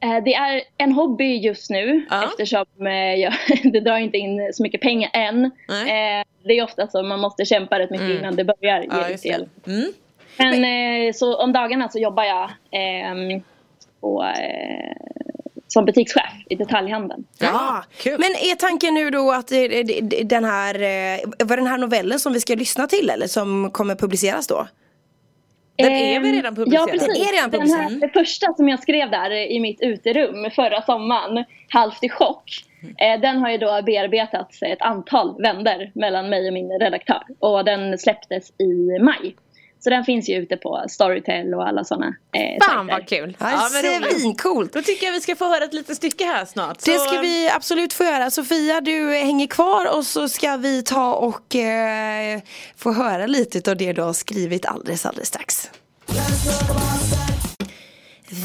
Eh, 0.00 0.24
Det 0.24 0.34
är 0.34 0.62
en 0.78 0.92
hobby 0.92 1.36
just 1.36 1.70
nu 1.70 2.06
Ja. 2.10 2.24
eftersom 2.24 2.86
eh, 2.86 2.92
jag, 3.14 3.34
det 3.72 3.80
drar 3.80 3.96
inte 3.96 4.16
in 4.18 4.50
så 4.54 4.62
mycket 4.62 4.80
pengar 4.80 5.10
än. 5.12 5.50
Nej. 5.68 6.20
Eh, 6.20 6.24
Det 6.44 6.52
är 6.58 6.64
ofta 6.64 6.86
så 6.88 7.02
man 7.02 7.20
måste 7.20 7.44
kämpa 7.44 7.78
rätt 7.78 7.90
mycket 7.90 8.10
innan 8.18 8.36
det 8.36 8.44
börjar 8.44 8.80
ge 8.82 8.88
Ja, 8.90 9.08
hjälp. 9.24 9.66
Mm. 9.66 9.92
Men 10.38 11.14
så 11.14 11.36
om 11.36 11.52
dagarna 11.52 11.88
så 11.88 11.98
jobbar 11.98 12.24
jag 12.24 12.50
ehm, 12.70 13.42
på, 14.04 14.22
eh, 14.22 14.96
som 15.68 15.84
butikschef 15.84 16.32
i 16.50 16.54
detaljhandeln. 16.54 17.24
Ja, 17.38 17.84
kul. 17.96 18.12
Men 18.18 18.30
är 18.30 18.56
tanken 18.56 18.94
nu 18.94 19.10
då 19.10 19.32
att 19.32 19.48
det- 19.48 19.82
den 20.24 20.44
här, 20.44 20.74
eh, 20.74 21.46
var 21.46 21.56
den 21.56 21.66
här 21.66 21.78
novellen 21.78 22.18
som 22.18 22.32
vi 22.32 22.40
ska 22.40 22.54
lyssna 22.54 22.86
till 22.86 23.10
eller 23.10 23.26
som 23.26 23.70
kommer 23.70 23.94
publiceras 23.94 24.46
då? 24.46 24.66
Den 25.76 25.92
är 25.92 26.20
väl 26.20 26.28
Ehm, 26.28 26.34
redan 26.36 26.54
publicerad? 26.54 26.88
Ja, 26.88 26.92
precis. 26.92 27.08
Den 27.08 27.16
är 27.28 27.32
redan 27.32 27.50
Den 27.50 27.70
här, 27.70 27.90
det 28.00 28.08
första 28.08 28.54
som 28.54 28.68
jag 28.68 28.82
skrev 28.82 29.10
där 29.10 29.30
i 29.30 29.60
mitt 29.60 29.80
uterum 29.82 30.50
förra 30.50 30.82
sommaren, 30.82 31.44
Halvt 31.68 32.04
i 32.04 32.08
chock. 32.08 32.50
Eh, 32.98 33.20
den 33.20 33.38
har 33.38 33.50
ju 33.50 33.58
då 33.58 33.82
bearbetats 33.86 34.62
ett 34.62 34.82
antal 34.82 35.42
vänder 35.42 35.90
mellan 35.94 36.28
mig 36.28 36.46
och 36.48 36.52
min 36.54 36.78
redaktör. 36.80 37.22
Och 37.38 37.64
den 37.64 37.98
släpptes 37.98 38.50
i 38.60 38.98
maj. 39.02 39.36
Så 39.84 39.90
den 39.90 40.04
finns 40.04 40.28
ju 40.28 40.34
ute 40.34 40.56
på 40.56 40.84
Storytel 40.88 41.54
och 41.54 41.68
alla 41.68 41.84
sådana 41.84 42.06
eh, 42.06 42.64
Fan 42.66 42.86
sajter. 42.86 42.92
vad 43.00 43.08
kul. 43.08 43.36
Ja, 43.40 43.50
Ja. 43.50 44.08
Svincoolt! 44.18 44.72
Då 44.72 44.82
tycker 44.82 45.06
jag 45.06 45.12
vi 45.12 45.20
ska 45.20 45.36
få 45.36 45.48
höra 45.48 45.64
ett 45.64 45.74
litet 45.74 45.96
stycke 45.96 46.24
här 46.24 46.44
snart. 46.44 46.78
Det 46.84 46.98
Så- 46.98 47.04
ska 47.04 47.20
vi 47.20 47.48
absolut 47.50 47.92
få 47.92 48.04
göra. 48.04 48.30
Sofia, 48.30 48.80
du 48.80 49.10
hänger 49.10 49.46
kvar 49.46 49.96
och 49.96 50.04
så 50.06 50.28
ska 50.28 50.56
vi 50.56 50.82
ta 50.82 51.14
och 51.14 51.56
eh, 51.56 52.40
få 52.76 52.92
höra 52.92 53.26
lite 53.26 53.70
av 53.70 53.76
det 53.76 53.92
du 53.92 54.02
har 54.02 54.12
skrivit 54.12 54.66
alldeles, 54.66 55.06
alldeles 55.06 55.28
strax. 55.28 55.70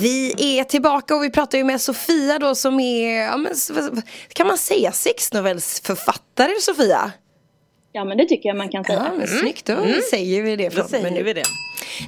Vi 0.02 0.34
är 0.60 0.64
tillbaka 0.64 1.16
och 1.16 1.24
vi 1.24 1.30
pratar 1.30 1.58
ju 1.58 1.64
med 1.64 1.82
Sofia 1.82 2.40
då 2.40 2.56
som 2.56 2.80
är, 2.80 3.22
ja, 3.22 3.38
men, 3.38 3.54
kan 4.34 4.48
man 4.48 4.58
säga 4.58 4.92
sexnovellsförfattare 4.92 6.52
Sofia? 6.62 7.12
Ja 7.92 8.06
men 8.06 8.18
det 8.18 8.26
tycker 8.26 8.50
jag 8.50 8.58
man 8.58 8.70
kan 8.70 8.84
säga. 8.84 9.06
Ja, 9.12 9.18
men 9.18 9.28
snyggt, 9.28 9.66
då 9.66 9.76
säger 10.10 10.44
vi 10.44 10.56
det 10.56 10.76
Då 10.76 10.84
säger 10.84 11.12
nu. 11.12 11.24
vi 11.24 11.34
det. 11.34 11.44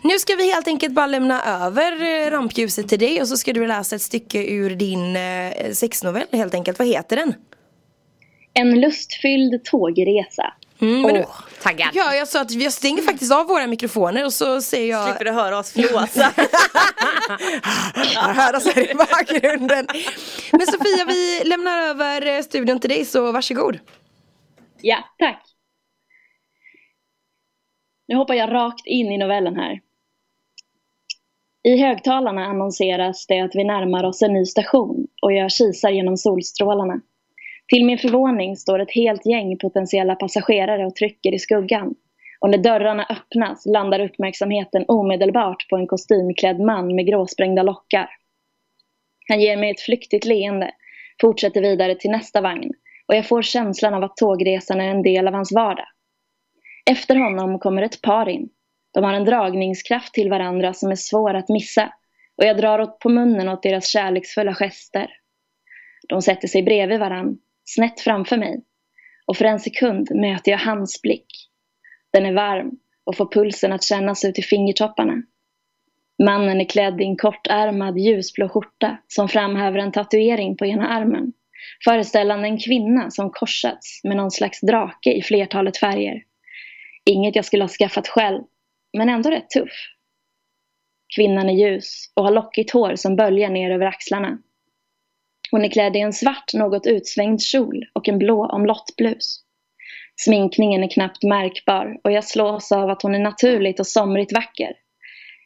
Nu 0.03 0.19
ska 0.19 0.35
vi 0.35 0.51
helt 0.51 0.67
enkelt 0.67 0.93
bara 0.93 1.07
lämna 1.07 1.65
över 1.65 1.91
eh, 2.25 2.31
rampljuset 2.31 2.87
till 2.89 2.99
dig 2.99 3.21
och 3.21 3.27
så 3.27 3.37
ska 3.37 3.53
du 3.53 3.67
läsa 3.67 3.95
ett 3.95 4.01
stycke 4.01 4.43
ur 4.43 4.69
din 4.75 5.15
eh, 5.15 5.71
sexnovell 5.73 6.27
helt 6.31 6.53
enkelt. 6.53 6.79
Vad 6.79 6.87
heter 6.87 7.15
den? 7.15 7.33
En 8.53 8.81
lustfylld 8.81 9.63
tågresa. 9.63 10.53
Mm, 10.81 11.01
men 11.01 11.13
du, 11.13 11.25
Taggad. 11.61 11.89
ja, 11.93 12.15
jag 12.15 12.27
sa 12.27 12.41
att 12.41 12.51
jag 12.51 12.73
stänger 12.73 13.01
faktiskt 13.01 13.31
av 13.33 13.47
våra 13.47 13.67
mikrofoner 13.67 14.25
och 14.25 14.33
så 14.33 14.61
säger 14.61 14.89
jag 14.89 15.05
Slipper 15.09 15.25
du 15.25 15.31
höra 15.31 15.59
oss 15.59 15.71
flåsa. 15.71 16.31
Jag 18.13 18.21
hör 18.21 18.55
oss 18.55 18.65
här 18.75 18.91
i 18.91 18.95
bakgrunden. 18.95 19.87
Men 20.51 20.67
Sofia, 20.67 21.05
vi 21.07 21.41
lämnar 21.45 21.77
över 21.77 22.27
eh, 22.27 22.41
studion 22.41 22.79
till 22.79 22.89
dig 22.89 23.05
så 23.05 23.31
varsågod. 23.31 23.79
Ja, 24.81 24.97
tack. 25.19 25.50
Nu 28.11 28.17
hoppar 28.17 28.33
jag 28.33 28.51
rakt 28.53 28.87
in 28.87 29.11
i 29.11 29.17
novellen 29.17 29.55
här. 29.55 29.79
I 31.63 31.77
högtalarna 31.77 32.45
annonseras 32.45 33.27
det 33.27 33.39
att 33.39 33.55
vi 33.55 33.63
närmar 33.63 34.03
oss 34.03 34.21
en 34.21 34.33
ny 34.33 34.45
station 34.45 35.07
och 35.21 35.33
jag 35.33 35.51
kisar 35.51 35.89
genom 35.89 36.17
solstrålarna. 36.17 37.01
Till 37.67 37.85
min 37.85 37.97
förvåning 37.97 38.55
står 38.55 38.79
ett 38.79 38.91
helt 38.91 39.25
gäng 39.25 39.57
potentiella 39.57 40.15
passagerare 40.15 40.85
och 40.85 40.95
trycker 40.95 41.33
i 41.33 41.39
skuggan. 41.39 41.95
Och 42.39 42.49
när 42.49 42.57
dörrarna 42.57 43.05
öppnas 43.09 43.65
landar 43.65 43.99
uppmärksamheten 43.99 44.85
omedelbart 44.87 45.69
på 45.69 45.75
en 45.75 45.87
kostymklädd 45.87 46.59
man 46.59 46.95
med 46.95 47.07
gråsprängda 47.07 47.63
lockar. 47.63 48.09
Han 49.29 49.41
ger 49.41 49.57
mig 49.57 49.71
ett 49.71 49.81
flyktigt 49.81 50.25
leende, 50.25 50.71
fortsätter 51.21 51.61
vidare 51.61 51.95
till 51.95 52.11
nästa 52.11 52.41
vagn 52.41 52.71
och 53.07 53.15
jag 53.15 53.27
får 53.27 53.41
känslan 53.41 53.93
av 53.93 54.03
att 54.03 54.17
tågresan 54.17 54.81
är 54.81 54.89
en 54.89 55.03
del 55.03 55.27
av 55.27 55.33
hans 55.33 55.51
vardag. 55.51 55.87
Efter 56.89 57.15
honom 57.15 57.59
kommer 57.59 57.81
ett 57.81 58.01
par 58.01 58.29
in. 58.29 58.49
De 58.93 59.03
har 59.03 59.13
en 59.13 59.25
dragningskraft 59.25 60.13
till 60.13 60.29
varandra 60.29 60.73
som 60.73 60.91
är 60.91 60.95
svår 60.95 61.33
att 61.33 61.49
missa 61.49 61.93
och 62.37 62.45
jag 62.45 62.57
drar 62.57 62.79
åt 62.79 62.99
på 62.99 63.09
munnen 63.09 63.49
åt 63.49 63.63
deras 63.63 63.87
kärleksfulla 63.87 64.53
gester. 64.53 65.09
De 66.09 66.21
sätter 66.21 66.47
sig 66.47 66.63
bredvid 66.63 66.99
varann, 66.99 67.37
snett 67.65 67.99
framför 67.99 68.37
mig 68.37 68.63
och 69.25 69.37
för 69.37 69.45
en 69.45 69.59
sekund 69.59 70.07
möter 70.15 70.51
jag 70.51 70.59
hans 70.59 71.01
blick. 71.01 71.27
Den 72.13 72.25
är 72.25 72.33
varm 72.33 72.71
och 73.03 73.17
får 73.17 73.31
pulsen 73.31 73.73
att 73.73 73.83
kännas 73.83 74.25
ut 74.25 74.39
i 74.39 74.41
fingertopparna. 74.41 75.23
Mannen 76.23 76.61
är 76.61 76.65
klädd 76.65 77.01
i 77.01 77.03
en 77.03 77.17
kortärmad 77.17 77.97
ljusblå 77.97 78.49
skjorta 78.49 78.97
som 79.07 79.29
framhäver 79.29 79.79
en 79.79 79.91
tatuering 79.91 80.57
på 80.57 80.65
ena 80.65 80.87
armen 80.87 81.33
föreställande 81.83 82.47
en 82.47 82.57
kvinna 82.57 83.11
som 83.11 83.29
korsats 83.29 84.03
med 84.03 84.17
någon 84.17 84.31
slags 84.31 84.61
drake 84.61 85.13
i 85.13 85.21
flertalet 85.21 85.77
färger. 85.77 86.23
Inget 87.05 87.35
jag 87.35 87.45
skulle 87.45 87.63
ha 87.63 87.69
skaffat 87.69 88.07
själv, 88.07 88.43
men 88.97 89.09
ändå 89.09 89.29
rätt 89.29 89.49
tuff. 89.49 89.73
Kvinnan 91.15 91.49
är 91.49 91.53
ljus 91.53 92.11
och 92.13 92.23
har 92.23 92.31
lockigt 92.31 92.71
hår 92.71 92.95
som 92.95 93.15
böljar 93.15 93.49
ner 93.49 93.71
över 93.71 93.85
axlarna. 93.85 94.37
Hon 95.51 95.65
är 95.65 95.69
klädd 95.69 95.95
i 95.95 95.99
en 95.99 96.13
svart, 96.13 96.53
något 96.53 96.87
utsvängd 96.87 97.41
kjol 97.41 97.85
och 97.93 98.09
en 98.09 98.17
blå 98.17 98.45
omlottblus. 98.45 99.43
Sminkningen 100.15 100.83
är 100.83 100.89
knappt 100.89 101.23
märkbar 101.23 101.99
och 102.03 102.11
jag 102.11 102.23
slås 102.23 102.71
av 102.71 102.89
att 102.89 103.01
hon 103.01 103.15
är 103.15 103.19
naturligt 103.19 103.79
och 103.79 103.87
somrigt 103.87 104.33
vacker. 104.33 104.73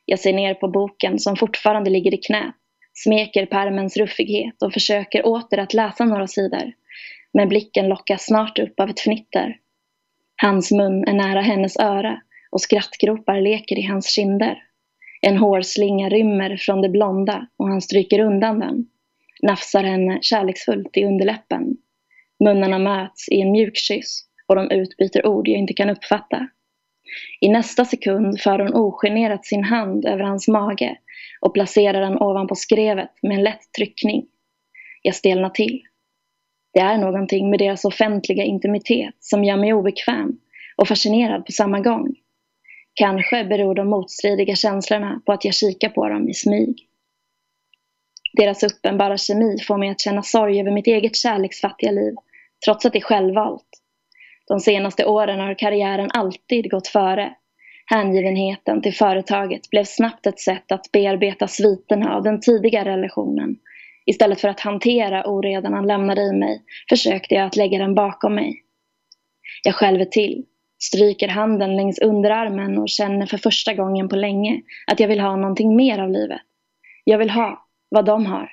Jag 0.06 0.20
ser 0.20 0.34
ner 0.34 0.54
på 0.54 0.68
boken 0.68 1.20
som 1.20 1.36
fortfarande 1.36 1.90
ligger 1.90 2.14
i 2.14 2.18
knät, 2.18 2.56
smeker 2.94 3.46
pärmens 3.46 3.98
ruffighet 3.98 4.62
och 4.64 4.74
försöker 4.74 5.26
åter 5.26 5.60
att 5.60 5.74
läsa 5.74 6.06
några 6.06 6.28
sidor. 6.28 6.74
Men 7.34 7.50
blicken 7.50 7.88
lockas 7.90 8.26
snart 8.26 8.60
upp 8.60 8.80
av 8.80 8.90
ett 8.90 9.00
fnitter. 9.00 9.60
Hans 10.42 10.72
mun 10.72 11.04
är 11.08 11.14
nära 11.14 11.42
hennes 11.42 11.80
öra 11.80 12.22
och 12.52 12.62
skrattgropar 12.62 13.42
leker 13.42 13.80
i 13.80 13.82
hans 13.82 14.16
kinder. 14.16 14.64
En 15.22 15.38
hårslinga 15.38 16.10
rymmer 16.10 16.58
från 16.58 16.82
det 16.82 16.90
blonda 16.90 17.48
och 17.58 17.68
han 17.68 17.82
stryker 17.82 18.20
undan 18.20 18.60
den. 18.60 18.86
Nafsar 19.42 19.84
henne 19.84 20.20
kärleksfullt 20.22 20.98
i 20.98 21.06
underläppen. 21.06 21.78
Munnarna 22.44 22.80
möts 22.80 23.30
i 23.30 23.42
en 23.42 23.52
mjuk 23.52 23.78
kyss 23.78 24.26
och 24.48 24.56
de 24.56 24.72
utbyter 24.72 25.28
ord 25.28 25.48
jag 25.48 25.58
inte 25.58 25.74
kan 25.74 25.90
uppfatta. 25.90 26.48
I 27.42 27.50
nästa 27.50 27.86
sekund 27.86 28.40
för 28.40 28.60
hon 28.60 28.74
ogenerat 28.74 29.46
sin 29.46 29.64
hand 29.64 30.06
över 30.06 30.24
hans 30.24 30.48
mage 30.48 30.98
och 31.42 31.54
placerar 31.54 32.02
den 32.02 32.22
ovanpå 32.22 32.56
skrevet 32.56 33.12
med 33.22 33.38
en 33.38 33.44
lätt 33.44 33.74
tryckning. 33.78 34.26
Jag 35.02 35.16
stelnar 35.16 35.50
till. 35.50 35.82
Det 36.76 36.82
är 36.82 36.98
någonting 36.98 37.50
med 37.50 37.60
deras 37.60 37.86
offentliga 37.86 38.44
intimitet 38.44 39.16
som 39.20 39.44
gör 39.44 39.58
mig 39.58 39.74
obekväm 39.74 40.38
och 40.76 40.88
fascinerad 40.88 41.46
på 41.46 41.52
samma 41.52 41.80
gång. 41.80 42.16
Kanske 42.94 43.44
beror 43.44 43.76
de 43.76 43.90
motstridiga 43.90 44.56
känslorna 44.56 45.22
på 45.26 45.32
att 45.32 45.46
jag 45.46 45.54
kikar 45.54 45.90
på 45.90 46.10
dem 46.10 46.30
i 46.30 46.34
smyg. 46.34 46.88
Deras 48.34 48.64
uppenbara 48.64 49.18
kemi 49.18 49.60
får 49.68 49.78
mig 49.78 49.90
att 49.90 50.02
känna 50.02 50.24
sorg 50.24 50.60
över 50.60 50.72
mitt 50.72 50.88
eget 50.88 51.16
kärleksfattiga 51.16 51.92
liv, 51.92 52.16
trots 52.66 52.86
att 52.86 52.94
det 52.94 53.00
är 53.00 53.02
självvalt. 53.02 53.70
De 54.48 54.60
senaste 54.60 55.06
åren 55.06 55.40
har 55.40 55.54
karriären 55.54 56.12
alltid 56.12 56.72
gått 56.72 56.88
före. 56.88 57.36
Hängivenheten 57.86 58.82
till 58.82 58.94
företaget 58.94 59.70
blev 59.70 59.84
snabbt 59.84 60.28
ett 60.28 60.40
sätt 60.40 60.72
att 60.72 60.92
bearbeta 60.92 61.48
sviterna 61.48 62.16
av 62.16 62.24
den 62.24 62.40
tidigare 62.42 62.92
relationen. 62.92 63.58
Istället 64.06 64.42
för 64.42 64.48
att 64.48 64.60
hantera 64.60 65.28
oredan 65.28 65.74
han 65.74 65.88
lämnade 65.88 66.22
i 66.22 66.34
mig 66.34 66.62
försökte 66.90 67.36
jag 67.36 67.46
att 67.46 67.56
lägga 67.56 67.78
den 67.78 67.96
bakom 67.96 68.36
mig. 68.36 68.62
Jag 69.64 69.76
skälver 69.76 70.06
till, 70.06 70.46
stryker 70.80 71.28
handen 71.28 71.76
längs 71.76 72.00
underarmen 72.00 72.78
och 72.78 72.90
känner 72.90 73.26
för 73.26 73.38
första 73.38 73.74
gången 73.74 74.10
på 74.10 74.16
länge 74.16 74.62
att 74.88 75.00
jag 75.00 75.08
vill 75.08 75.20
ha 75.20 75.36
någonting 75.36 75.76
mer 75.76 76.00
av 76.00 76.10
livet. 76.10 76.42
Jag 77.04 77.18
vill 77.18 77.30
ha 77.30 77.68
vad 77.90 78.06
de 78.06 78.26
har. 78.26 78.52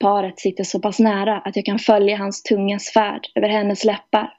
Paret 0.00 0.38
sitter 0.38 0.64
så 0.64 0.80
pass 0.80 0.98
nära 0.98 1.38
att 1.38 1.56
jag 1.56 1.64
kan 1.64 1.78
följa 1.78 2.16
hans 2.16 2.42
tungas 2.42 2.92
färd 2.92 3.26
över 3.34 3.48
hennes 3.48 3.84
läppar. 3.84 4.32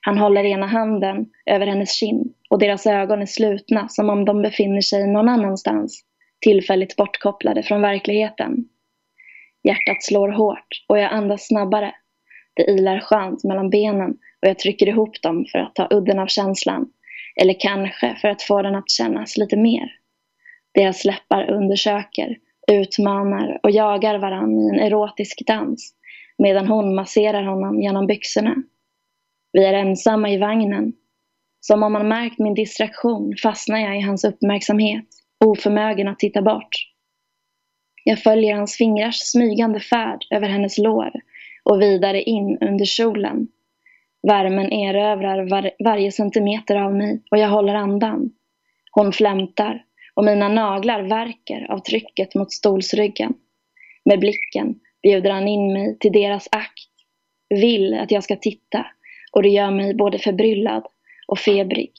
Han 0.00 0.18
håller 0.18 0.44
ena 0.44 0.66
handen 0.66 1.26
över 1.46 1.66
hennes 1.66 1.94
kind 1.94 2.34
och 2.50 2.58
deras 2.58 2.86
ögon 2.86 3.22
är 3.22 3.26
slutna 3.26 3.88
som 3.88 4.10
om 4.10 4.24
de 4.24 4.42
befinner 4.42 4.80
sig 4.80 5.06
någon 5.06 5.28
annanstans, 5.28 6.04
tillfälligt 6.40 6.96
bortkopplade 6.96 7.62
från 7.62 7.82
verkligheten. 7.82 8.64
Hjärtat 9.62 10.02
slår 10.02 10.28
hårt 10.28 10.84
och 10.88 10.98
jag 10.98 11.12
andas 11.12 11.46
snabbare. 11.46 11.94
Det 12.54 12.70
ilar 12.70 13.00
skönt 13.00 13.44
mellan 13.44 13.70
benen 13.70 14.10
och 14.10 14.48
jag 14.48 14.58
trycker 14.58 14.88
ihop 14.88 15.22
dem 15.22 15.46
för 15.52 15.58
att 15.58 15.74
ta 15.74 15.88
udden 15.90 16.18
av 16.18 16.26
känslan. 16.26 16.92
Eller 17.40 17.60
kanske 17.60 18.16
för 18.20 18.28
att 18.28 18.42
få 18.42 18.62
den 18.62 18.74
att 18.74 18.90
kännas 18.90 19.36
lite 19.36 19.56
mer. 19.56 19.92
Deras 20.74 21.04
läppar 21.04 21.50
undersöker, 21.50 22.36
utmanar 22.72 23.60
och 23.62 23.70
jagar 23.70 24.18
varann 24.18 24.60
i 24.60 24.68
en 24.68 24.80
erotisk 24.80 25.42
dans 25.46 25.94
medan 26.38 26.68
hon 26.68 26.94
masserar 26.94 27.42
honom 27.42 27.82
genom 27.82 28.06
byxorna. 28.06 28.54
Vi 29.52 29.64
är 29.64 29.74
ensamma 29.74 30.30
i 30.30 30.38
vagnen. 30.38 30.92
Som 31.60 31.82
om 31.82 31.94
han 31.94 32.08
märkt 32.08 32.38
min 32.38 32.54
distraktion 32.54 33.34
fastnar 33.42 33.78
jag 33.78 33.98
i 33.98 34.00
hans 34.00 34.24
uppmärksamhet, 34.24 35.04
oförmögen 35.44 36.08
att 36.08 36.18
titta 36.18 36.42
bort. 36.42 36.89
Jag 38.04 38.22
följer 38.22 38.54
hans 38.54 38.76
fingrars 38.76 39.16
smygande 39.16 39.80
färd 39.80 40.24
över 40.30 40.48
hennes 40.48 40.78
lår 40.78 41.12
och 41.62 41.82
vidare 41.82 42.22
in 42.22 42.58
under 42.60 42.84
kjolen. 42.84 43.48
Värmen 44.22 44.72
erövrar 44.72 45.50
var 45.50 45.70
varje 45.84 46.12
centimeter 46.12 46.76
av 46.76 46.94
mig 46.94 47.22
och 47.30 47.38
jag 47.38 47.48
håller 47.48 47.74
andan. 47.74 48.30
Hon 48.90 49.12
flämtar 49.12 49.84
och 50.14 50.24
mina 50.24 50.48
naglar 50.48 51.02
värker 51.02 51.70
av 51.70 51.78
trycket 51.78 52.34
mot 52.34 52.52
stolsryggen. 52.52 53.34
Med 54.04 54.20
blicken 54.20 54.74
bjuder 55.02 55.30
han 55.30 55.48
in 55.48 55.72
mig 55.72 55.98
till 55.98 56.12
deras 56.12 56.48
akt, 56.52 56.90
vill 57.48 57.94
att 57.94 58.10
jag 58.10 58.24
ska 58.24 58.36
titta 58.36 58.86
och 59.32 59.42
det 59.42 59.48
gör 59.48 59.70
mig 59.70 59.94
både 59.94 60.18
förbryllad 60.18 60.86
och 61.26 61.38
febrig. 61.38 61.92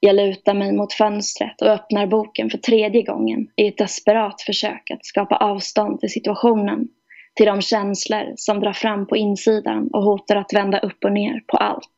Jag 0.00 0.16
lutar 0.16 0.54
mig 0.54 0.72
mot 0.72 0.92
fönstret 0.92 1.62
och 1.62 1.68
öppnar 1.68 2.06
boken 2.06 2.50
för 2.50 2.58
tredje 2.58 3.02
gången 3.02 3.48
i 3.56 3.68
ett 3.68 3.78
desperat 3.78 4.42
försök 4.42 4.90
att 4.90 5.06
skapa 5.06 5.36
avstånd 5.36 6.00
till 6.00 6.10
situationen, 6.10 6.88
till 7.34 7.46
de 7.46 7.62
känslor 7.62 8.32
som 8.36 8.60
drar 8.60 8.72
fram 8.72 9.06
på 9.06 9.16
insidan 9.16 9.88
och 9.92 10.02
hotar 10.02 10.36
att 10.36 10.52
vända 10.52 10.78
upp 10.78 11.04
och 11.04 11.12
ner 11.12 11.42
på 11.46 11.56
allt. 11.56 11.90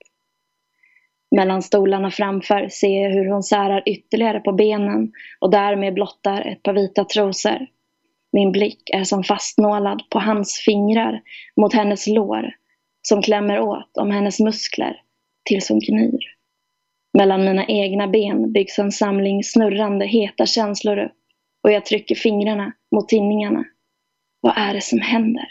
Mellan 1.37 1.62
stolarna 1.62 2.11
framför 2.11 2.69
ser 2.69 3.02
jag 3.02 3.11
hur 3.11 3.30
hon 3.30 3.42
särar 3.42 3.83
ytterligare 3.87 4.40
på 4.40 4.52
benen 4.52 5.12
och 5.40 5.50
därmed 5.50 5.95
blottar 5.95 6.40
ett 6.40 6.62
par 6.62 6.73
vita 6.73 7.04
trosor. 7.04 7.66
Min 8.33 8.52
blick 8.52 8.90
är 8.92 9.04
som 9.04 9.25
fastnålad 9.25 10.02
på 10.11 10.19
hans 10.19 10.62
fingrar 10.64 11.23
mot 11.57 11.75
hennes 11.75 12.07
lår 12.07 12.54
som 13.02 13.23
klämmer 13.23 13.61
åt 13.61 13.97
om 13.97 14.11
hennes 14.11 14.40
muskler 14.40 15.02
tills 15.45 15.69
hon 15.69 15.80
gnyr. 15.80 16.29
Mellan 17.19 17.45
mina 17.45 17.67
egna 17.67 18.07
ben 18.09 18.52
byggs 18.52 18.79
en 18.79 18.93
samling 18.93 19.45
snurrande 19.45 20.07
heta 20.07 20.47
känslor 20.47 20.99
upp 20.99 21.12
och 21.64 21.73
jag 21.73 21.85
trycker 21.87 22.14
fingrarna 22.14 22.73
mot 22.95 23.09
tinningarna. 23.09 23.64
Vad 24.40 24.52
är 24.57 24.75
det 24.75 24.81
som 24.81 25.00
händer? 25.00 25.49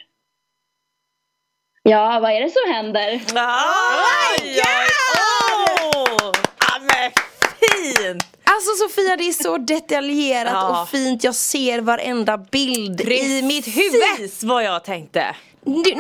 Ja, 1.84 2.20
vad 2.22 2.32
är 2.32 2.42
det 2.42 2.50
som 2.50 2.74
händer? 2.74 3.08
Oh 3.16 3.20
my 3.20 4.54
God! 4.54 6.38
Ja, 6.60 6.80
men 6.82 7.12
fint! 7.60 8.24
Alltså 8.44 8.72
Sofia 8.88 9.16
det 9.18 9.24
är 9.28 9.44
så 9.44 9.58
detaljerat 9.58 10.52
Ja. 10.54 10.82
och 10.82 10.90
fint. 10.90 11.24
Jag 11.24 11.36
ser 11.36 11.82
varenda 11.82 12.38
bild 12.38 13.02
i 13.02 13.42
mitt 13.44 13.68
huvud. 13.68 14.02
Precis 14.18 14.44
vad 14.44 14.64
jag 14.64 14.84
tänkte. 14.84 15.36
Du, 15.66 15.96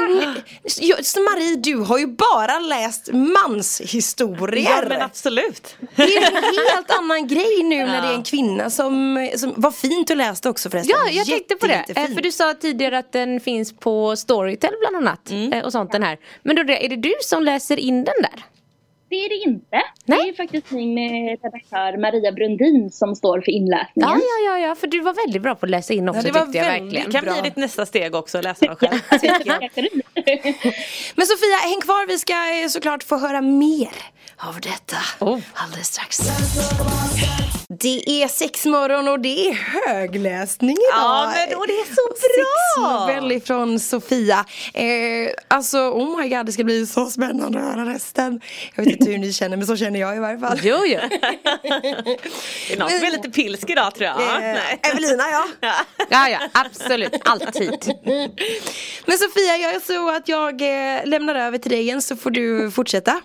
Marie 1.22 1.56
du 1.56 1.75
har 1.75 1.98
ju 1.98 2.08
bara 2.08 2.60
läst 2.60 3.10
manshistorier. 3.13 4.70
Ja 4.70 4.84
men 4.89 5.01
absolut. 5.01 5.75
Det 5.96 6.04
är 6.18 6.28
en 6.28 6.44
helt 6.44 6.92
annan 6.92 7.28
grej 7.28 7.63
nu 7.63 7.86
när 7.86 8.01
det 8.01 8.08
är 8.08 8.13
en 8.13 8.24
kvinna 8.24 8.70
som, 8.70 9.30
som 9.38 9.54
vad 9.56 9.75
fint 9.75 10.08
du 10.08 10.16
läste 10.16 10.50
också 10.50 10.70
förresten. 10.70 10.96
Ja, 11.06 11.12
jag 11.12 11.25
tänkte 11.28 11.56
på 11.56 11.68
det. 11.68 11.74
Jätte- 11.74 11.92
Eh, 11.92 11.96
jättefint. 11.98 12.16
För 12.18 12.24
du 12.24 12.32
sa 12.32 12.54
tidigare 12.54 12.98
att 12.98 13.12
den 13.12 13.39
finns 13.39 13.74
på 13.80 14.16
Storytel 14.16 14.72
bland 14.80 14.96
annat. 15.08 15.32
eh, 15.54 15.66
Och 15.66 15.72
sånt 15.72 15.92
den 15.92 16.04
här. 16.04 16.18
Men 16.44 16.56
då, 16.56 16.62
är 16.62 16.89
det 16.89 16.96
du 16.96 17.13
som 17.22 17.44
läser 17.44 17.78
in 17.80 18.04
den 18.04 18.16
där? 18.22 18.44
Det 19.10 19.16
är 19.16 19.30
det 19.30 19.50
inte. 19.50 19.82
Nej. 20.06 20.20
Det 20.24 20.30
är 20.30 20.34
faktiskt 20.34 20.72
min 20.72 21.30
redaktör 21.30 21.98
Maria 21.98 22.32
Brundin 22.32 22.92
som 22.92 23.16
står 23.16 23.42
för 23.42 23.51
inläsningen. 23.51 24.10
Ja, 24.10 24.16
ja, 24.16 24.51
ja, 24.51 24.68
ja, 24.68 24.75
för 24.75 24.88
du 24.88 25.01
var 25.01 25.13
väldigt 25.13 25.42
bra 25.42 25.56
på 25.56 25.66
att 25.66 25.70
läsa 25.70 25.94
in 25.94 26.10
också 26.10 26.22
det 26.22 26.32
var 26.32 26.42
tyckte 26.42 26.58
jag 26.58 26.66
väldigt 26.66 26.84
verkligen. 26.84 27.06
Det 27.06 27.12
kan 27.12 27.24
Bra. 27.25 27.34
bli 27.34 27.50
ditt 27.50 27.58
nästa 27.58 27.86
steg 27.86 28.16
också, 28.16 28.38
att 28.38 28.44
läsa 28.44 28.66
dem 28.66 28.75
själv. 28.75 28.92
Men 31.16 31.25
Sofia, 31.25 31.58
häng 31.63 31.82
kvar. 31.82 32.08
Vi 32.08 32.18
ska 32.18 32.34
eh, 32.34 32.68
såklart 32.68 33.04
få 33.04 33.18
höra 33.18 33.42
mer 33.42 33.89
av 34.41 34.60
detta 34.62 34.96
Oh. 35.19 35.39
alldeles 35.53 35.88
strax. 35.88 36.19
Det 37.81 38.10
är 38.24 38.27
sexmorgon 38.27 39.08
och 39.08 39.19
det 39.19 39.48
är 39.50 39.53
högläsning 39.53 40.77
idag. 40.89 41.01
Ja, 41.01 41.34
men 41.36 41.58
och 41.58 41.67
det 41.67 41.74
är 41.74 41.86
så 41.96 42.08
bra! 42.10 43.00
Sexnovell 43.08 43.31
ifrån 43.31 43.79
Sofia. 43.79 44.46
Eh, 44.74 44.86
alltså, 45.48 45.77
oh 45.77 46.22
my 46.22 46.29
god, 46.29 46.46
det 46.46 46.51
ska 46.51 46.63
bli 46.63 46.88
så 46.88 47.05
spännande 47.05 47.60
att 47.60 47.65
höra 47.65 47.93
resten. 47.93 48.41
Jag 48.75 48.84
vet 48.86 48.93
inte 48.93 49.12
hur 49.12 49.17
ni 49.17 49.34
känner, 49.34 49.58
men 49.58 49.67
så 49.67 49.77
känner 49.77 50.00
jag 50.00 50.15
i 50.15 50.19
varje 50.19 50.39
fall. 50.39 50.60
Jo, 50.63 50.77
jo. 50.86 51.00
Det 52.67 52.74
är 52.74 52.77
någon 52.79 52.89
som 52.89 53.03
är 53.08 53.12
lite 53.12 53.29
pilsk 53.29 53.69
idag 53.69 53.96
tror 53.96 54.05
jag. 54.08 54.19
Eh, 54.22 54.39
Nej. 54.39 54.79
Evelina, 54.91 55.24
ja. 55.31 55.46
Ja, 56.10 56.29
ja, 56.29 56.39
absolut. 56.53 57.13
Alltid. 57.25 57.72
Men 59.05 59.17
Sofia, 59.17 59.58
jag 59.58 59.74
är 59.75 59.79
så 59.79 60.10
att 60.15 60.27
jag 60.27 60.62
eh, 60.62 61.05
lämnar 61.05 61.36
över 61.36 61.58
till 61.58 61.72
dig 61.72 61.79
igen 61.81 62.01
så 62.01 62.15
får 62.15 62.31
du 62.31 62.72
fortsätta. 62.72 63.22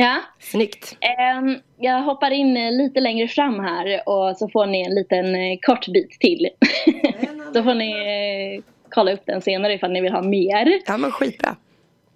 Ja. 0.00 0.20
Snyggt. 0.38 0.96
Ehm, 1.00 1.58
jag 1.78 2.02
hoppar 2.02 2.30
in 2.30 2.56
eh, 2.56 2.72
lite 2.72 3.00
längre 3.00 3.28
fram 3.28 3.60
här 3.60 4.08
och 4.08 4.36
så 4.36 4.48
får 4.48 4.66
ni 4.66 4.82
en 4.82 4.94
liten 4.94 5.34
eh, 5.34 5.58
kort 5.62 5.88
bit 5.88 6.10
till. 6.10 6.48
så 7.54 7.62
får 7.62 7.74
ni 7.74 7.90
eh, 7.90 8.64
kolla 8.88 9.12
upp 9.12 9.26
den 9.26 9.42
senare 9.42 9.74
ifall 9.74 9.92
ni 9.92 10.00
vill 10.00 10.12
ha 10.12 10.22
mer. 10.22 10.80
Ja, 10.86 10.96
men 10.96 11.10
skitbra. 11.10 11.56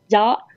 Ja, 0.06 0.48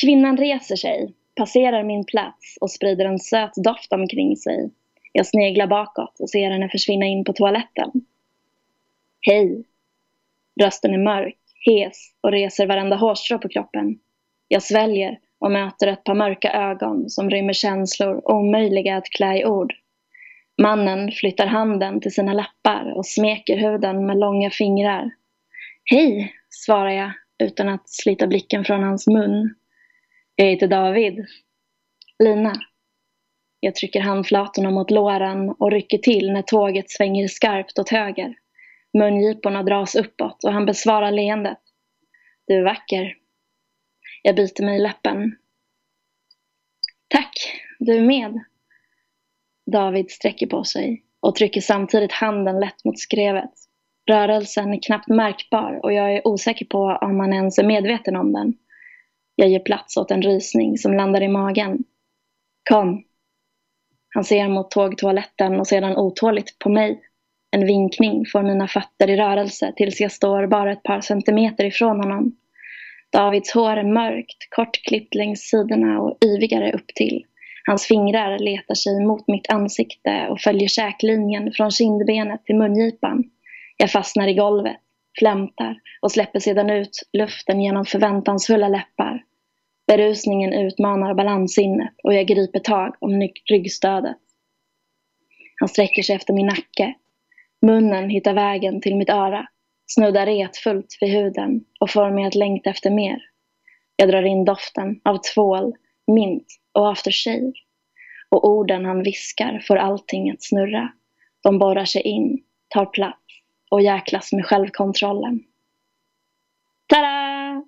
kvinnan 0.00 0.36
reser 0.36 0.76
sig, 0.76 1.12
passerar 1.36 1.82
min 1.82 2.04
plats 2.04 2.58
och 2.60 2.70
sprider 2.70 3.04
en 3.04 3.18
söt 3.18 3.54
doft 3.54 3.92
omkring 3.92 4.36
sig. 4.36 4.70
Jag 5.12 5.26
sneglar 5.26 5.66
bakåt 5.66 6.20
och 6.20 6.30
ser 6.30 6.50
henne 6.50 6.68
försvinna 6.68 7.06
in 7.06 7.24
på 7.24 7.32
toaletten. 7.32 7.90
Hej. 9.20 9.64
Rösten 10.60 10.94
är 10.94 10.98
mörk, 10.98 11.38
hes 11.66 12.10
och 12.20 12.32
reser 12.32 12.66
varenda 12.66 12.96
hårstrå 12.96 13.38
på 13.38 13.48
kroppen. 13.48 13.98
Jag 14.48 14.62
sväljer 14.62 15.18
och 15.44 15.50
möter 15.50 15.86
ett 15.86 16.04
par 16.04 16.14
mörka 16.14 16.52
ögon 16.52 17.10
som 17.10 17.30
rymmer 17.30 17.52
känslor 17.52 18.30
omöjliga 18.30 18.96
att 18.96 19.10
klä 19.10 19.38
i 19.38 19.44
ord. 19.44 19.74
Mannen 20.62 21.12
flyttar 21.12 21.46
handen 21.46 22.00
till 22.00 22.14
sina 22.14 22.32
läppar 22.32 22.92
och 22.96 23.06
smeker 23.06 23.56
huden 23.56 24.06
med 24.06 24.18
långa 24.18 24.50
fingrar. 24.50 25.10
Hej, 25.90 26.32
svarar 26.50 26.90
jag 26.90 27.12
utan 27.38 27.68
att 27.68 27.88
slita 27.88 28.26
blicken 28.26 28.64
från 28.64 28.82
hans 28.82 29.06
mun. 29.06 29.54
Jag 30.36 30.46
heter 30.46 30.68
David. 30.68 31.26
Lina. 32.18 32.52
Jag 33.60 33.74
trycker 33.74 34.00
handflatorna 34.00 34.70
mot 34.70 34.90
låren 34.90 35.50
och 35.50 35.72
rycker 35.72 35.98
till 35.98 36.32
när 36.32 36.42
tåget 36.42 36.90
svänger 36.90 37.28
skarpt 37.28 37.78
åt 37.78 37.90
höger. 37.90 38.34
Mungiporna 38.98 39.62
dras 39.62 39.94
uppåt 39.94 40.44
och 40.44 40.52
han 40.52 40.66
besvarar 40.66 41.12
leendet. 41.12 41.58
Du 42.46 42.54
är 42.54 42.64
vacker. 42.64 43.23
Jag 44.26 44.36
biter 44.36 44.64
mig 44.64 44.76
i 44.76 44.82
läppen. 44.82 45.36
Tack, 47.08 47.32
du 47.78 47.96
är 47.96 48.02
med. 48.02 48.44
David 49.72 50.10
sträcker 50.10 50.46
på 50.46 50.64
sig 50.64 51.04
och 51.20 51.34
trycker 51.34 51.60
samtidigt 51.60 52.12
handen 52.12 52.60
lätt 52.60 52.84
mot 52.84 52.98
skrevet. 52.98 53.50
Rörelsen 54.10 54.74
är 54.74 54.82
knappt 54.82 55.08
märkbar 55.08 55.80
och 55.82 55.92
jag 55.92 56.14
är 56.14 56.28
osäker 56.28 56.66
på 56.66 56.78
om 56.78 57.20
han 57.20 57.32
ens 57.32 57.58
är 57.58 57.64
medveten 57.64 58.16
om 58.16 58.32
den. 58.32 58.54
Jag 59.34 59.48
ger 59.48 59.60
plats 59.60 59.96
åt 59.96 60.10
en 60.10 60.22
rysning 60.22 60.78
som 60.78 60.94
landar 60.94 61.22
i 61.22 61.28
magen. 61.28 61.84
Kom. 62.70 63.04
Han 64.08 64.24
ser 64.24 64.48
mot 64.48 64.70
tågtoaletten 64.70 65.60
och 65.60 65.66
sedan 65.66 65.96
otåligt 65.96 66.58
på 66.58 66.68
mig. 66.68 67.00
En 67.50 67.66
vinkning 67.66 68.26
får 68.32 68.42
mina 68.42 68.68
fötter 68.68 69.10
i 69.10 69.16
rörelse 69.16 69.72
tills 69.76 70.00
jag 70.00 70.12
står 70.12 70.46
bara 70.46 70.72
ett 70.72 70.82
par 70.82 71.00
centimeter 71.00 71.64
ifrån 71.64 72.00
honom. 72.00 72.36
Davids 73.14 73.54
hår 73.54 73.76
är 73.76 73.84
mörkt, 73.84 74.36
kortklippt 74.50 75.14
längs 75.14 75.40
sidorna 75.40 76.00
och 76.00 76.18
yvigare 76.24 76.72
upp 76.72 76.86
till. 76.94 77.24
Hans 77.66 77.86
fingrar 77.86 78.38
letar 78.38 78.74
sig 78.74 79.06
mot 79.06 79.28
mitt 79.28 79.50
ansikte 79.50 80.26
och 80.30 80.40
följer 80.40 80.68
käklinjen 80.68 81.52
från 81.52 81.70
kindbenet 81.70 82.44
till 82.44 82.56
mungipan. 82.56 83.24
Jag 83.76 83.90
fastnar 83.90 84.28
i 84.28 84.34
golvet, 84.34 84.76
flämtar 85.18 85.80
och 86.02 86.12
släpper 86.12 86.40
sedan 86.40 86.70
ut 86.70 87.02
luften 87.12 87.60
genom 87.60 87.84
förväntansfulla 87.84 88.68
läppar. 88.68 89.22
Berusningen 89.86 90.52
utmanar 90.52 91.14
balanssinnet 91.14 91.94
och 92.02 92.14
jag 92.14 92.26
griper 92.26 92.60
tag 92.60 92.96
om 92.98 93.28
ryggstödet. 93.50 94.16
Han 95.60 95.68
sträcker 95.68 96.02
sig 96.02 96.16
efter 96.16 96.34
min 96.34 96.46
nacke. 96.46 96.94
Munnen 97.62 98.10
hittar 98.10 98.34
vägen 98.34 98.80
till 98.80 98.96
mitt 98.96 99.10
öra, 99.10 99.46
snuddar 99.86 100.26
retfullt 100.26 100.98
vid 101.00 101.10
huden 101.10 101.64
och 101.80 101.90
får 101.90 102.10
mig 102.10 102.24
att 102.24 102.34
längta 102.34 102.70
efter 102.70 102.90
mer. 102.90 103.18
Jag 103.96 104.08
drar 104.08 104.22
in 104.22 104.44
doften 104.44 105.00
av 105.04 105.18
tvål, 105.34 105.72
mint 106.06 106.46
och 106.72 106.92
aftershave. 106.92 107.52
Och 108.28 108.48
orden 108.48 108.84
han 108.84 109.02
viskar 109.02 109.64
får 109.66 109.76
allting 109.76 110.30
att 110.30 110.42
snurra. 110.42 110.92
De 111.42 111.58
borrar 111.58 111.84
sig 111.84 112.02
in, 112.02 112.42
tar 112.68 112.86
plats 112.86 113.20
och 113.70 113.82
jäklas 113.82 114.32
med 114.32 114.46
självkontrollen. 114.46 115.40
Tada! 116.86 117.62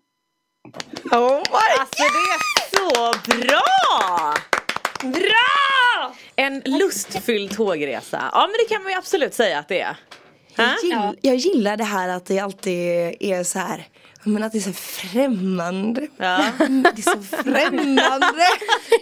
Oh 1.12 1.36
my 1.36 1.80
Alltså 1.80 2.02
det 2.02 2.26
är 2.34 2.40
så 2.70 3.12
bra! 3.40 4.34
Bra! 5.02 6.14
En 6.36 6.62
lustfylld 6.64 7.56
tågresa. 7.56 8.30
Ja 8.32 8.46
men 8.46 8.54
det 8.58 8.74
kan 8.74 8.82
man 8.82 8.92
ju 8.92 8.98
absolut 8.98 9.34
säga 9.34 9.58
att 9.58 9.68
det 9.68 9.80
är. 9.80 9.96
Jag, 10.56 10.76
gill, 10.82 11.18
jag 11.20 11.36
gillar 11.36 11.76
det 11.76 11.84
här 11.84 12.08
att 12.08 12.26
det 12.26 12.38
alltid 12.38 13.16
är 13.20 13.44
så 13.44 13.58
här 13.58 13.88
men 14.26 14.42
att 14.42 14.52
det 14.52 14.58
är 14.58 14.60
så 14.60 14.72
främmande. 14.72 16.08
Ja. 16.16 16.44
Det 16.58 17.06
är 17.06 17.16
så 17.16 17.22
främmande. 17.22 18.26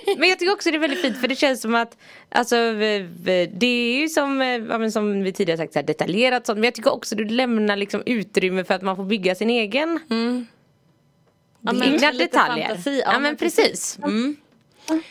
Men 0.19 0.29
jag 0.29 0.39
tycker 0.39 0.53
också 0.53 0.71
det 0.71 0.77
är 0.77 0.81
väldigt 0.81 1.01
fint 1.01 1.19
för 1.21 1.29
det 1.29 1.37
känns 1.37 1.61
som 1.61 1.75
att 1.75 1.97
Alltså 2.31 2.57
det 2.57 3.67
är 3.67 4.01
ju 4.01 4.09
som, 4.09 4.43
eh, 4.43 4.49
ja, 4.49 4.79
men 4.79 4.93
som 4.93 5.23
vi 5.23 5.33
tidigare 5.33 5.59
sagt 5.59 5.73
så 5.73 5.79
här, 5.79 5.87
detaljerat 5.87 6.47
sånt 6.47 6.57
men 6.57 6.65
jag 6.65 6.75
tycker 6.75 6.93
också 6.93 7.15
du 7.15 7.25
lämnar 7.25 7.77
liksom 7.77 8.03
utrymme 8.07 8.65
för 8.65 8.75
att 8.75 8.83
man 8.83 8.97
får 8.97 9.05
bygga 9.05 9.35
sin 9.35 9.51
egen 9.51 10.01
Ja, 10.09 11.73
men 11.73 11.83
egna 11.83 12.13
detaljer. 12.13 12.69
fantasi. 12.69 13.03
Ja, 13.05 13.19
men 13.19 13.37
precis. 13.37 13.99
Mm. 14.03 14.37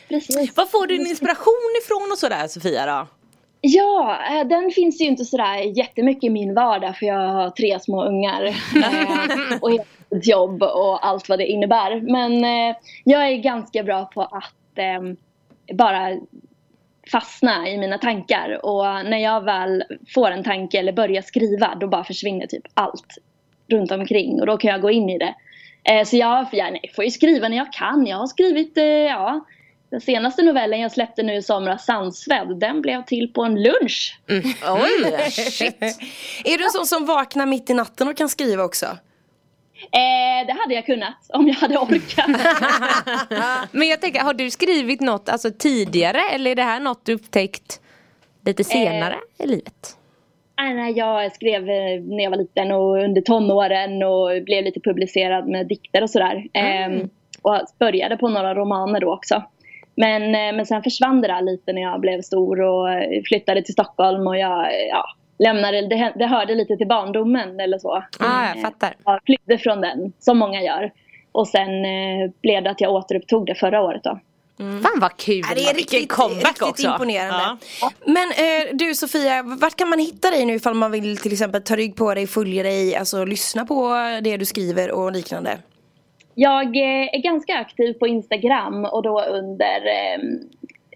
Precis. 0.10 0.58
Var 0.58 0.66
får 0.66 0.88
du 0.88 0.98
din 0.98 1.08
inspiration 1.08 1.76
ifrån 1.84 2.12
och 2.12 2.18
sådär 2.18 2.48
Sofia 2.48 2.86
då? 2.86 3.08
Ja, 3.66 4.20
eh, 4.32 4.48
den 4.48 4.72
finns 4.72 5.02
ju 5.02 5.06
inte 5.06 5.26
sådär 5.26 5.78
jättemycket 5.78 6.24
i 6.24 6.30
min 6.30 6.54
vardag 6.54 6.98
för 6.98 7.06
jag 7.06 7.28
har 7.28 7.50
tre 7.50 7.80
små 7.80 8.04
ungar. 8.04 8.44
Eh, 8.76 9.58
och 9.62 9.72
ett 9.72 10.28
jobb 10.28 10.64
och 10.64 11.06
allt 11.06 11.30
vad 11.30 11.40
det 11.40 11.46
innebär. 11.46 12.02
Men 12.02 12.44
eh, 12.44 12.76
jag 13.04 13.28
är 13.28 13.38
ganska 13.38 13.84
bra 13.84 14.06
på 14.06 14.22
att 14.22 14.78
ehm, 14.78 15.18
bara 15.74 16.18
fastna 17.12 17.70
i 17.70 17.78
mina 17.78 17.98
tankar. 17.98 18.66
Och 18.66 18.86
när 18.86 19.18
jag 19.18 19.44
väl 19.44 19.84
får 20.14 20.32
en 20.32 20.44
tanke 20.44 20.80
eller 20.80 20.94
börjar 20.94 21.22
skriva 21.22 21.76
då 21.76 21.88
bara 21.88 22.04
försvinner 22.04 22.48
typ 22.48 22.64
allt 22.74 23.18
runt 23.68 23.92
omkring. 23.92 24.40
Och 24.40 24.48
då 24.48 24.58
kan 24.58 24.72
jag 24.72 24.82
gå 24.82 24.92
in 24.92 25.10
i 25.10 25.18
det. 25.18 25.36
Så 26.06 26.18
jag, 26.18 26.46
jag 26.52 26.72
nej, 26.72 26.92
får 26.96 27.04
ju 27.04 27.12
skriva 27.12 27.48
när 27.48 27.58
jag 27.58 27.74
kan. 27.74 28.06
Jag 28.08 28.18
har 28.18 28.28
skrivit, 28.28 28.74
ja. 29.10 29.46
Den 29.94 30.02
senaste 30.02 30.42
novellen 30.42 30.80
jag 30.80 30.92
släppte 30.92 31.24
nu 31.24 31.36
i 31.36 31.42
somras, 31.42 31.86
Sandsvedd, 31.86 32.60
den 32.60 32.82
blev 32.82 33.04
till 33.04 33.34
på 33.34 33.44
en 33.44 33.64
lunch. 33.64 34.20
Oj! 34.28 35.30
Shit. 35.32 35.82
är 36.46 36.58
du 36.58 36.64
en 36.64 36.70
sån 36.70 36.86
som 36.86 37.06
vaknar 37.06 37.46
mitt 37.46 37.70
i 37.70 37.74
natten 37.74 38.08
och 38.08 38.18
kan 38.18 38.30
skriva 38.30 38.64
också? 38.64 38.86
Eh, 38.86 40.48
det 40.48 40.54
hade 40.54 40.74
jag 40.74 40.86
kunnat 40.86 41.18
om 41.30 41.48
jag 41.48 41.56
hade 41.56 41.78
orkat. 41.78 42.28
Men 43.72 43.88
jag 43.88 44.02
tänker, 44.02 44.20
har 44.20 44.34
du 44.34 44.50
skrivit 44.52 45.02
något 45.02 45.30
alltså, 45.30 45.52
tidigare 45.52 46.22
eller 46.32 46.52
är 46.52 46.56
det 46.56 46.64
här 46.64 46.80
något 46.80 47.06
du 47.06 47.14
upptäckt 47.14 47.82
lite 48.46 48.64
senare 48.64 49.16
i 49.38 49.48
livet? 49.48 49.98
Nej, 50.58 50.94
jag 50.98 51.36
skrev 51.36 51.70
eh, 51.70 52.02
när 52.02 52.24
jag 52.24 52.30
var 52.30 52.38
liten 52.38 52.72
och 52.72 53.04
under 53.04 53.22
tonåren 53.22 54.04
och 54.04 54.44
blev 54.44 54.64
lite 54.64 54.80
publicerad 54.80 55.48
med 55.48 55.68
dikter 55.68 56.02
och 56.02 56.10
sådär. 56.10 56.48
Ehm, 56.54 57.10
och 57.42 57.62
började 57.80 58.18
på 58.18 58.30
några 58.30 58.56
romaner 58.56 59.00
då 59.00 59.14
också. 59.14 59.44
Men, 59.96 60.22
eh, 60.24 60.56
men 60.56 60.66
sen 60.66 60.84
försvann 60.84 61.22
det 61.22 61.28
där 61.28 61.42
lite 61.42 61.74
när 61.74 61.82
jag 61.82 62.00
blev 62.00 62.22
stor 62.22 62.62
och 62.62 62.92
eh, 62.92 63.22
flyttade 63.28 63.62
till 63.62 63.74
Stockholm 63.74 64.28
och 64.28 64.38
jag 64.38 64.60
eh, 64.60 64.88
ja, 64.90 65.06
lämnade, 65.40 65.88
det, 65.88 66.14
det 66.16 66.26
hörde 66.26 66.56
lite 66.56 66.78
till 66.78 66.88
barndomen 66.88 67.60
eller 67.60 67.78
så. 67.78 68.04
Ah, 68.20 68.48
jag 68.56 68.62
fattar. 68.62 68.96
Jag 69.06 69.20
flydde 69.26 69.58
från 69.58 69.82
den, 69.82 70.14
som 70.20 70.38
många 70.38 70.62
gör. 70.62 70.92
Och 71.32 71.48
sen 71.48 71.86
eh, 71.86 72.32
blev 72.42 72.64
det 72.64 72.70
att 72.70 72.82
jag 72.82 72.92
återupptog 72.94 73.46
det 73.46 73.56
förra 73.56 73.82
året 73.82 74.04
då. 74.04 74.20
Fan 74.58 75.00
vad 75.00 75.18
kul! 75.18 75.42
Ja, 75.50 75.56
det 75.56 75.62
är 75.62 75.74
riktigt, 75.74 76.10
comeback 76.10 76.46
riktigt 76.46 76.68
också. 76.68 76.88
imponerande. 76.88 77.58
Men 78.06 78.32
eh, 78.32 78.76
du 78.76 78.96
Sofia, 78.96 79.44
vart 79.44 79.76
kan 79.76 79.90
man 79.90 80.00
hitta 80.00 80.32
dig 80.32 80.46
nu 80.46 80.54
ifall 80.54 80.74
man 80.74 80.92
vill 80.92 81.18
till 81.18 81.34
exempel 81.34 81.62
ta 81.62 81.76
rygg 81.76 81.96
på 81.96 82.14
dig, 82.14 82.28
följa 82.28 82.64
dig, 82.64 82.96
alltså 82.96 83.26
lyssna 83.26 83.66
på 83.66 83.94
det 84.22 84.38
du 84.38 84.46
skriver 84.46 84.92
och 84.92 85.12
liknande? 85.12 85.58
Jag 86.36 86.78
eh, 86.78 87.10
är 87.14 87.22
ganska 87.22 87.54
aktiv 87.54 87.94
på 87.94 88.08
Instagram 88.08 88.86
och 88.86 89.04
då 89.04 89.22
under 89.22 89.86
eh, 89.86 90.20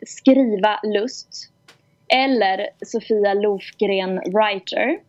skriva 0.05 0.79
lust 0.83 1.51
eller 2.07 2.67
Sofia 2.85 3.33
Lofgren 3.33 4.15
writer. 4.15 4.99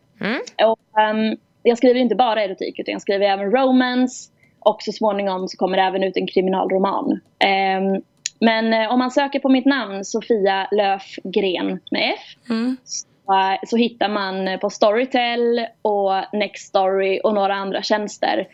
Och, 0.65 0.99
ehm, 0.99 1.37
jag 1.63 1.77
skriver 1.77 1.99
inte 1.99 2.15
bara 2.15 2.43
erotik 2.43 2.79
utan 2.79 2.91
jag 2.91 3.01
skriver 3.01 3.25
även 3.25 3.51
romance 3.51 4.31
och 4.59 4.81
så 4.81 4.91
småningom 4.91 5.47
så 5.47 5.57
kommer 5.57 5.77
det 5.77 5.83
även 5.83 6.03
ut 6.03 6.17
en 6.17 6.27
kriminalroman. 6.27 7.19
Ehm, 7.39 8.01
men 8.39 8.73
eh, 8.73 8.91
om 8.91 8.99
man 8.99 9.11
söker 9.11 9.39
på 9.39 9.49
mitt 9.49 9.65
namn 9.65 10.05
Sofia 10.05 10.67
Löfgren 10.71 11.79
med 11.91 12.13
F 12.15 12.53
så, 12.83 13.33
eh, 13.33 13.59
så 13.67 13.77
hittar 13.77 14.09
man 14.09 14.59
på 14.59 14.69
Storytel 14.69 15.67
och 15.81 16.11
Nextory 16.33 17.19
och 17.23 17.33
några 17.33 17.55
andra 17.55 17.81
tjänster 17.81 18.47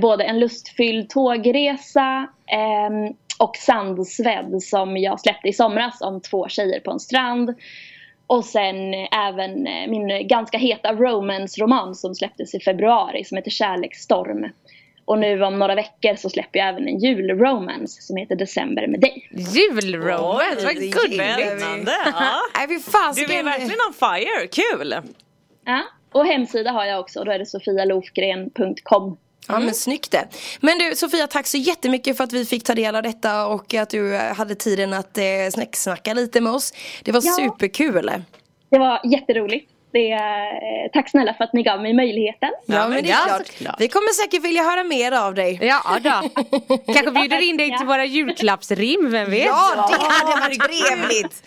både 0.00 0.24
en 0.24 0.40
lustfylld 0.40 1.08
tågresa 1.08 2.26
ehm, 2.46 3.14
och 3.38 3.56
Sandsvedd 3.56 4.62
som 4.62 4.96
jag 4.96 5.20
släppte 5.20 5.48
i 5.48 5.52
somras 5.52 6.00
om 6.00 6.20
två 6.20 6.48
tjejer 6.48 6.80
på 6.80 6.90
en 6.90 7.00
strand. 7.00 7.54
Och 8.26 8.44
sen 8.44 8.94
eh, 8.94 9.28
även 9.28 9.66
eh, 9.66 9.88
min 9.88 10.28
ganska 10.28 10.58
heta 10.58 10.92
romance-roman 10.92 11.94
som 11.94 12.14
släpptes 12.14 12.54
i 12.54 12.60
februari 12.60 13.24
som 13.24 13.36
heter 13.36 13.50
Kärleksstorm. 13.50 14.46
Och 15.04 15.18
nu 15.18 15.42
om 15.42 15.58
några 15.58 15.74
veckor 15.74 16.16
så 16.16 16.30
släpper 16.30 16.58
jag 16.58 16.68
även 16.68 16.88
en 16.88 16.98
julromance 16.98 18.02
som 18.02 18.16
heter 18.16 18.36
December 18.36 18.86
med 18.86 19.00
dig. 19.00 19.28
Julromance, 19.30 20.64
vad 20.64 20.74
gulligt! 20.74 21.14
Spännande! 21.14 21.92
Ja. 22.04 22.40
Du 23.16 23.34
är 23.34 23.42
verkligen 23.44 23.78
on 23.88 23.94
fire, 23.94 24.46
kul! 24.46 24.94
Ja. 25.64 25.82
Och 26.12 26.26
hemsida 26.26 26.70
har 26.70 26.84
jag 26.84 27.00
också, 27.00 27.24
då 27.24 27.32
är 27.32 27.38
det 27.38 27.46
sofialofgren.com. 27.46 29.16
Ja 29.48 29.58
men 29.58 29.74
snyggt 29.74 30.10
det. 30.10 30.28
Men 30.60 30.78
du 30.78 30.96
Sofia 30.96 31.26
tack 31.26 31.46
så 31.46 31.56
jättemycket 31.56 32.16
för 32.16 32.24
att 32.24 32.32
vi 32.32 32.44
fick 32.44 32.64
ta 32.64 32.74
del 32.74 32.96
av 32.96 33.02
detta 33.02 33.46
och 33.46 33.74
att 33.74 33.90
du 33.90 34.16
eh, 34.16 34.34
hade 34.34 34.54
tiden 34.54 34.92
att 34.92 35.18
eh, 35.18 35.24
snacksnacka 35.52 36.14
lite 36.14 36.40
med 36.40 36.52
oss. 36.52 36.72
Det 37.04 37.12
var 37.12 37.22
Ja. 37.24 37.32
superkul. 37.32 38.10
Det 38.70 38.78
var 38.78 39.00
jätteroligt. 39.12 39.70
Det, 39.92 40.10
är- 40.10 40.52
eh, 40.84 40.90
tack 40.92 41.10
snälla 41.10 41.34
för 41.34 41.44
att 41.44 41.52
ni 41.52 41.62
gav 41.62 41.82
mig 41.82 41.94
möjligheten. 41.94 42.48
Ja, 42.66 42.88
men 42.88 43.02
det 43.04 43.10
är 43.10 43.28
ja, 43.28 43.40
klart. 43.58 43.76
Vi 43.80 43.88
kommer 43.88 44.12
säkert 44.24 44.44
vilja 44.44 44.62
höra 44.62 44.84
mer 44.84 45.12
av 45.12 45.34
dig. 45.34 45.58
Ja 45.62 45.82
då. 46.02 46.10
Kanske 46.94 47.10
bjuder 47.12 47.40
in 47.50 47.56
dig 47.56 47.78
till 47.78 47.86
våra 47.86 48.04
julklappsrim, 48.04 49.10
vem 49.10 49.30
vet? 49.30 49.46
Ja, 49.46 49.90
det 49.98 50.04
hade 50.06 50.40
varit 50.40 50.60
trevligt. 50.60 51.42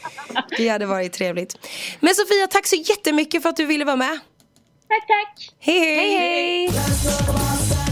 Det 0.58 0.68
hade 0.70 0.86
varit 0.86 1.14
trevligt. 1.14 1.56
Men 2.00 2.16
Sofia, 2.16 2.48
tack 2.48 2.68
så 2.68 2.76
jättemycket 2.76 3.42
för 3.42 3.50
att 3.50 3.58
du 3.58 3.66
ville 3.66 3.86
vara 3.86 3.96
med. 3.96 4.20
Tack, 4.88 5.08
tack! 5.08 5.50
Hej, 5.60 5.80
hej! 5.80 6.10
Hej 6.18 6.70
hej! 6.70 7.83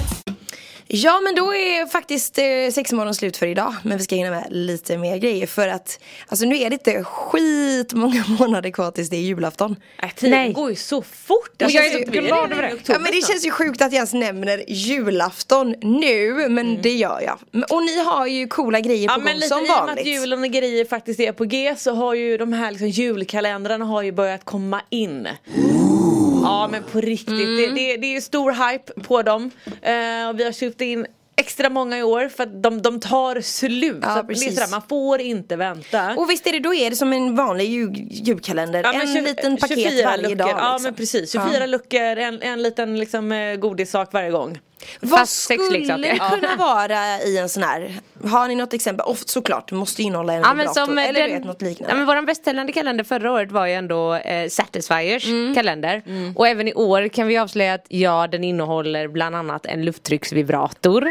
Ja 0.93 1.19
men 1.21 1.35
då 1.35 1.53
är 1.53 1.85
faktiskt 1.85 2.37
eh, 2.37 2.43
sexmorgon 2.73 3.15
slut 3.15 3.37
för 3.37 3.45
idag. 3.47 3.75
Men 3.83 3.97
vi 3.97 4.03
ska 4.03 4.15
hinna 4.15 4.29
med 4.31 4.47
lite 4.49 4.97
mer 4.97 5.17
grejer 5.17 5.47
för 5.47 5.67
att 5.67 5.99
Alltså 6.27 6.45
nu 6.45 6.55
är 6.57 6.69
det 6.69 6.73
inte 6.73 7.03
skitmånga 7.03 8.23
månader 8.39 8.69
kvar 8.71 8.91
tills 8.91 9.09
det 9.09 9.15
är 9.15 9.21
julafton. 9.21 9.75
Nej, 10.01 10.13
tiden 10.15 10.39
Nej. 10.39 10.53
går 10.53 10.69
ju 10.69 10.75
så 10.75 11.01
fort. 11.01 11.61
Och 11.63 11.71
jag 11.71 11.85
är 11.85 11.91
känns 11.91 12.05
så 12.05 12.11
glad 12.11 12.51
över 12.51 12.61
det. 12.61 12.73
Ja 12.87 12.99
men 12.99 13.11
det 13.11 13.27
känns 13.27 13.45
ju 13.45 13.51
sjukt 13.51 13.81
att 13.81 13.91
jag 13.91 13.97
ens 13.97 14.13
nämner 14.13 14.63
julafton 14.67 15.75
nu 15.81 16.49
men 16.49 16.81
det 16.81 16.93
gör 16.93 17.21
jag. 17.21 17.39
Men- 17.51 17.63
Och 17.63 17.83
ni 17.83 18.03
har 18.03 18.27
ju 18.27 18.47
coola 18.47 18.79
grejer 18.79 19.07
på 19.07 19.13
Mm. 19.13 19.27
Ja 19.27 19.33
men 19.33 19.33
gång 19.33 19.39
lite 19.39 19.47
som 19.49 19.59
i 19.59 19.63
och 19.63 19.67
med 19.67 19.77
att 19.81 19.87
vanligt. 19.87 20.05
julen 20.07 20.43
och 20.43 20.49
grejer 20.49 20.85
faktiskt 20.85 21.19
är 21.19 21.31
på 21.31 21.43
G 21.45 21.75
så 21.77 21.93
har 21.93 22.13
ju 22.13 22.37
de 22.37 22.53
här 22.53 22.71
liksom 22.71 22.87
julkalendrarna 22.89 23.85
har 23.85 24.01
ju 24.01 24.11
börjat 24.11 24.45
komma 24.45 24.81
in. 24.89 25.27
Ja 26.43 26.67
men 26.71 26.83
på 26.83 27.01
riktigt, 27.01 27.29
Mm. 27.29 27.55
det, 27.55 27.67
det, 27.81 27.97
det 27.97 28.15
är 28.15 28.21
stor 28.21 28.51
hype 28.51 28.93
på 29.01 29.21
dem. 29.21 29.51
Eh, 29.81 30.29
och 30.29 30.39
vi 30.39 30.43
har 30.43 30.51
köpt 30.51 30.81
in 30.81 31.05
extra 31.35 31.69
många 31.69 31.97
i 31.97 32.03
år 32.03 32.29
för 32.29 32.43
att 32.43 32.63
de, 32.63 32.81
de 32.81 32.99
tar 32.99 33.41
slut. 33.41 33.97
Ja, 34.01 34.15
så 34.15 34.21
det 34.21 34.33
är 34.33 34.51
sådär, 34.51 34.67
man 34.71 34.81
får 34.89 35.21
inte 35.21 35.55
vänta. 35.55 36.13
Och 36.17 36.29
visst 36.29 36.47
är 36.47 36.51
det, 36.51 36.59
då 36.59 36.73
är 36.73 36.89
det 36.89 36.95
som 36.95 37.13
en 37.13 37.35
vanlig 37.35 37.65
jul, 37.69 38.07
julkalender. 38.11 38.81
Ja, 38.83 38.93
en 38.93 39.01
tjugo- 39.07 39.21
liten 39.21 39.57
paket 39.57 39.77
24 39.79 40.05
varje 40.09 40.21
luckor. 40.21 40.35
dag. 40.35 40.49
Ja 40.49 40.53
liksom. 40.73 40.83
men 40.83 40.93
precis, 40.93 41.31
24 41.31 41.65
luckor, 41.65 41.99
en, 42.01 42.41
en 42.41 42.61
liten 42.63 42.99
liksom, 42.99 43.31
eh, 43.31 43.55
godissak 43.55 44.13
varje 44.13 44.31
gång. 44.31 44.59
Vad 44.99 45.29
skulle 45.29 45.77
det 45.97 46.19
kunna 46.31 46.55
vara 46.57 47.19
i 47.21 47.37
en 47.37 47.49
sån 47.49 47.63
här? 47.63 47.99
Har 48.23 48.47
ni 48.47 48.55
något 48.55 48.73
exempel? 48.73 49.05
Och 49.05 49.17
såklart, 49.17 49.71
måste 49.71 50.03
innehålla 50.03 50.33
en 50.33 50.39
Ja, 50.41 50.47
men 50.47 50.57
vibrator. 50.57 50.85
som 50.85 50.97
eller 50.97 51.21
den, 51.21 51.31
vet, 51.31 51.43
något 51.45 51.61
ja, 51.61 51.67
liknande. 51.67 51.95
men 51.95 52.05
våran 52.05 52.25
bästsäljande 52.25 52.73
kalender 52.73 53.03
förra 53.03 53.31
året 53.31 53.51
var 53.51 53.65
ju 53.67 53.73
ändå 53.73 54.13
eh, 54.15 54.49
Satisfiers 54.49 55.25
Mm. 55.25 55.55
kalender. 55.55 56.03
Och 56.35 56.47
även 56.47 56.67
i 56.67 56.73
år 56.73 57.07
kan 57.07 57.27
vi 57.27 57.37
avslöja 57.37 57.73
att 57.73 57.85
ja, 57.87 58.27
den 58.27 58.43
innehåller 58.43 59.07
bland 59.07 59.35
annat 59.35 59.65
en 59.65 59.85
lufttrycksvibrator. 59.85 61.03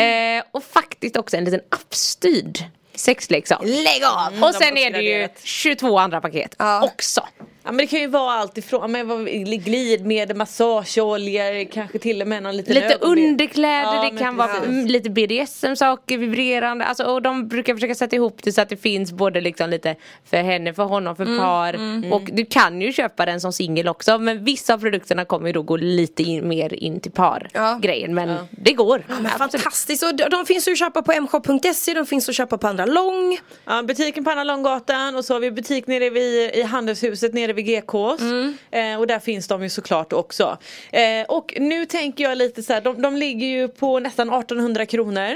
Eh, 0.00 0.44
och 0.50 0.64
faktiskt 0.64 1.16
också 1.16 1.36
en 1.36 1.44
liten 1.44 1.60
appstyrd 1.68 2.58
sexleksak. 2.94 3.60
Lägg 3.64 4.04
av! 4.04 4.44
Och 4.44 4.54
sen 4.54 4.74
de 4.74 4.80
är 4.86 4.90
det 4.90 5.00
ju 5.02 5.10
uppgraderat. 5.24 5.40
22 5.44 5.98
andra 5.98 6.20
paket 6.20 6.54
Ja. 6.58 6.82
också. 6.84 7.26
Ja 7.66 7.72
men 7.72 7.76
det 7.76 7.86
kan 7.86 8.00
ju 8.00 8.06
vara 8.06 8.32
allt 8.32 8.58
ifrån 8.58 8.92
men, 8.92 9.24
glidmedel, 9.64 10.36
massageoljor, 10.36 11.70
kanske 11.72 11.98
till 11.98 12.22
och 12.22 12.28
med 12.28 12.42
någon 12.42 12.56
liten 12.56 12.74
Lite 12.74 12.86
ögonben- 12.94 13.18
underkläder, 13.28 13.94
Ja, 13.94 14.10
det 14.12 14.18
kan 14.18 14.36
vara 14.36 14.48
precis. 14.48 14.68
mm, 14.68 14.86
lite 14.86 15.10
BDSM-saker, 15.10 16.18
vibrerande. 16.18 16.84
Alltså, 16.84 17.04
och 17.04 17.22
de 17.22 17.48
brukar 17.48 17.74
försöka 17.74 17.94
sätta 17.94 18.16
ihop 18.16 18.38
det 18.42 18.52
så 18.52 18.60
att 18.60 18.68
det 18.68 18.76
finns 18.76 19.12
både 19.12 19.40
liksom 19.40 19.70
lite 19.70 19.96
för 20.30 20.36
henne, 20.36 20.74
för 20.74 20.82
honom, 20.82 21.16
Mm, 21.18 21.36
för 21.36 21.42
par. 21.44 21.78
Och 22.12 22.22
du 22.32 22.44
kan 22.46 22.80
ju 22.80 22.92
köpa 22.92 23.26
den 23.26 23.40
som 23.40 23.52
singel 23.52 23.88
också. 23.88 24.18
Men 24.18 24.44
vissa 24.44 24.74
av 24.74 24.78
produkterna 24.78 25.24
kommer 25.24 25.46
ju 25.46 25.52
då 25.52 25.62
gå 25.62 25.76
lite 25.76 26.22
in, 26.22 26.48
mer 26.48 26.74
in 26.74 27.00
till 27.00 27.12
par 27.12 27.48
Ja. 27.52 27.78
grejen. 27.82 28.14
Men 28.14 28.36
det 28.50 28.72
går. 28.72 29.04
Men 29.08 29.30
fantastiskt, 29.30 30.02
och 30.02 30.14
de, 30.16 30.24
de 30.28 30.46
finns 30.46 30.68
ju 30.68 30.72
att 30.72 30.78
köpa 30.78 31.02
på 31.02 31.12
mshop.se, 31.20 31.94
de 31.94 32.06
finns 32.06 32.28
att 32.28 32.34
köpa 32.34 32.58
på 32.58 32.66
Andra 32.66 32.86
Lång. 32.86 33.38
Ja, 33.64 33.82
butiken 33.82 34.24
på 34.24 34.30
Anna 34.30 34.44
Långgatan 34.44 35.16
och 35.16 35.24
så 35.24 35.32
har 35.34 35.40
vi 35.40 35.50
butik 35.50 35.86
nere 35.86 36.10
vid, 36.10 36.50
i 36.54 36.62
Handelshuset 36.62 37.34
nere 37.34 37.53
vid 37.54 37.66
GKs. 37.66 38.22
Eh, 38.70 38.98
och 38.98 39.06
där 39.06 39.18
finns 39.18 39.48
de 39.48 39.62
ju 39.62 39.68
såklart 39.68 40.12
också. 40.12 40.58
Eh, 40.92 41.26
och 41.28 41.54
nu 41.60 41.86
tänker 41.86 42.24
jag 42.24 42.38
lite 42.38 42.62
så 42.62 42.72
här, 42.72 42.80
de, 42.80 43.02
de 43.02 43.16
ligger 43.16 43.46
ju 43.46 43.68
på 43.68 43.98
nästan 43.98 44.28
1800 44.28 44.86
kronor. 44.86 45.34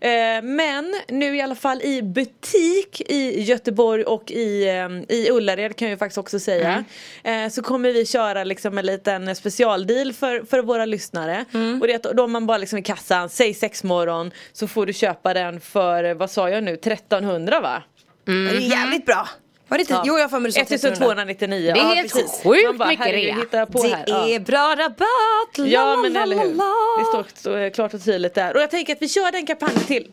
Eh, 0.00 0.42
men 0.42 0.94
nu 1.08 1.36
i 1.36 1.40
alla 1.40 1.54
fall 1.54 1.82
i 1.82 2.02
butik 2.02 3.00
i 3.10 3.42
Göteborg 3.42 4.04
och 4.04 4.30
i, 4.30 4.68
eh, 4.68 5.16
i 5.16 5.30
Ullared 5.30 5.76
kan 5.76 5.90
jag 5.90 5.98
faktiskt 5.98 6.18
också 6.18 6.38
säga. 6.40 6.84
Eh, 7.24 7.48
så 7.48 7.62
kommer 7.62 7.92
vi 7.92 8.06
köra 8.06 8.44
liksom 8.44 8.78
en 8.78 8.86
liten 8.86 9.36
specialdeal 9.36 10.12
för, 10.12 10.44
för 10.50 10.62
våra 10.62 10.84
lyssnare. 10.84 11.44
Och 11.80 11.86
det 11.86 11.92
är 11.92 11.96
att 12.08 12.16
då 12.16 12.26
man 12.26 12.46
bara 12.46 12.58
liksom 12.58 12.78
i 12.78 12.82
kassan, 12.82 13.28
säg 13.28 13.54
sex 13.54 13.84
morgon 13.84 14.30
så 14.52 14.68
får 14.68 14.86
du 14.86 14.92
köpa 14.92 15.34
den 15.34 15.60
för, 15.60 16.14
vad 16.14 16.30
sa 16.30 16.50
jag 16.50 16.64
nu, 16.64 16.74
1300 16.74 17.60
va? 17.60 17.82
Det 18.24 18.32
är 18.32 18.60
jävligt 18.70 19.06
bra. 19.06 19.28
Var 19.68 19.78
det 19.78 19.82
inte? 19.82 20.02
Jo 20.04 20.14
jag 20.18 20.24
har 20.24 20.28
för 20.28 20.40
mig 20.40 20.48
du 20.48 20.52
sa 20.52 20.60
1300. 20.60 21.22
1299. 21.22 21.72
Det 21.74 21.80
är 21.80 21.82
ja, 21.82 21.94
helt 21.94 22.12
precis. 22.12 22.42
sjukt 22.42 22.78
bara, 22.78 22.88
mycket 22.88 23.06
rea. 23.06 23.36
Det 23.50 23.56
här. 23.88 24.04
Ja. 24.06 24.28
är 24.28 24.40
bra 24.40 24.74
rabatt! 24.78 25.58
La, 25.58 25.66
Ja 25.66 25.94
la, 25.94 26.02
men 26.02 26.12
la, 26.12 26.22
eller 26.22 26.36
hur. 26.36 26.54
Det 26.98 27.04
står 27.04 27.70
klart 27.70 27.94
och 27.94 28.04
tydligt 28.04 28.34
där. 28.34 28.56
Och 28.56 28.62
jag 28.62 28.70
tänker 28.70 28.92
att 28.92 29.02
vi 29.02 29.08
kör 29.08 29.32
den 29.32 29.46
kampanjen 29.46 29.80
till. 29.80 30.08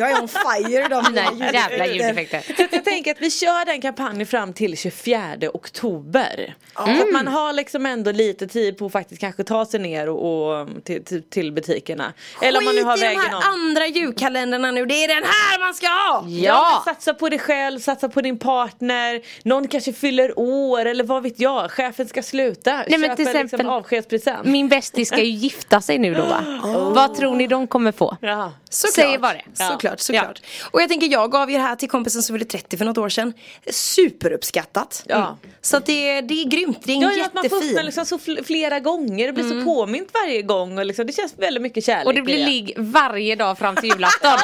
Jag 0.00 0.10
är 0.10 0.22
on 0.22 0.28
fire 0.28 0.84
idag 0.86 1.12
med 1.12 1.32
Mina 1.34 1.52
jävla 1.52 1.86
ljudeffekter. 1.86 2.54
Så 2.56 2.66
jag 2.72 2.84
tänker 2.84 3.10
att 3.10 3.20
vi 3.20 3.30
kör 3.30 3.64
den 3.66 3.80
kampanjen 3.80 4.26
fram 4.26 4.52
till 4.52 4.76
24 4.76 5.36
oktober. 5.54 6.54
Så 6.74 6.82
att 6.82 7.12
man 7.12 7.28
har 7.28 7.52
liksom 7.52 7.86
ändå 7.86 8.12
lite 8.12 8.46
tid 8.46 8.78
på 8.78 8.86
att 8.86 8.92
faktiskt 8.92 9.20
kanske 9.20 9.44
ta 9.44 9.66
sig 9.66 9.80
ner 9.80 10.08
och, 10.08 10.50
och 10.60 10.68
till, 10.84 11.04
till, 11.04 11.22
till 11.22 11.52
butikerna. 11.52 12.12
Eller 12.42 12.58
om 12.58 12.64
man 12.64 12.74
nu 12.74 12.82
har 12.82 12.96
Skit 12.96 13.02
i 13.02 13.06
de 13.06 13.14
vägen 13.14 13.30
här 13.30 13.36
om. 13.36 13.42
andra 13.46 13.86
julkalendrarna 13.86 14.70
nu, 14.70 14.86
det 14.86 15.04
är 15.04 15.08
den 15.08 15.24
här 15.24 15.58
man 15.60 15.74
ska 15.74 15.86
ha! 15.86 16.24
Ja, 16.28 16.82
satsa 16.84 17.14
på 17.14 17.28
dig 17.28 17.38
själv, 17.38 17.78
satsa 17.80 18.08
på 18.08 18.20
din 18.20 18.38
partner 18.38 19.22
Någon 19.42 19.68
kanske 19.68 19.92
fyller 19.92 20.38
år 20.38 20.84
eller 20.86 21.04
vad 21.04 21.22
vet 21.22 21.40
jag 21.40 21.70
Chefen 21.70 22.08
ska 22.08 22.22
sluta 22.22 22.76
Nej, 22.76 22.98
men 22.98 23.02
Köp 23.02 23.16
till 23.16 23.26
en 23.26 23.30
exempel- 23.30 23.58
liksom 23.58 23.70
avskedspresent 23.70 24.46
Min 24.46 24.68
bästis 24.68 25.08
ska 25.08 25.18
ju 25.18 25.30
gifta 25.30 25.80
sig 25.80 25.98
nu 25.98 26.14
då 26.14 26.22
va? 26.22 26.44
Vad 26.94 27.14
tror 27.16 27.34
ni 27.34 27.46
de 27.46 27.66
kommer 27.66 27.92
få? 27.92 28.16
Ja. 28.20 28.52
Såklart. 28.70 29.06
Säg 29.06 29.18
bara 29.18 29.32
det. 29.32 29.42
Ja. 29.58 29.68
Såklart, 29.68 29.89
såklart. 29.96 30.42
Och 30.70 30.82
jag 30.82 30.88
tänker 30.88 31.06
jag 31.12 31.30
gav 31.32 31.50
ju 31.50 31.56
det 31.56 31.62
här 31.62 31.76
till 31.76 31.88
kompisen 31.90 32.22
som 32.22 32.34
fyllde 32.34 32.50
30 32.50 32.76
för 32.76 32.84
något 32.84 32.98
år 32.98 33.08
sedan. 33.08 33.32
Superuppskattat. 33.70 35.02
Ja. 35.06 35.16
Mm. 35.16 35.28
Så 35.60 35.76
att 35.76 35.86
det, 35.86 36.20
det 36.20 36.34
är 36.42 36.48
grymt, 36.48 36.78
det 36.84 36.92
är 36.92 36.96
en 36.96 37.00
Ja, 37.02 37.12
ja, 37.12 37.24
att 37.26 37.34
man 37.34 37.48
får 37.50 37.56
öppna 37.64 37.82
liksom 37.82 38.06
så 38.06 38.18
fl- 38.18 38.44
flera 38.44 38.80
gånger, 38.80 39.26
det 39.26 39.32
blir 39.32 39.44
så 39.60 39.64
påmint 39.64 40.08
varje 40.14 40.42
gång 40.42 40.78
och 40.78 40.86
liksom, 40.86 41.06
det 41.06 41.12
känns 41.12 41.34
väldigt 41.38 41.62
mycket 41.62 41.84
kärlek 41.84 42.06
Och 42.06 42.14
det 42.14 42.22
blir 42.22 42.44
ligg 42.44 42.74
varje 42.78 43.36
dag 43.36 43.58
fram 43.58 43.76
till 43.76 43.88
julafton. 43.88 44.30
Man 44.30 44.40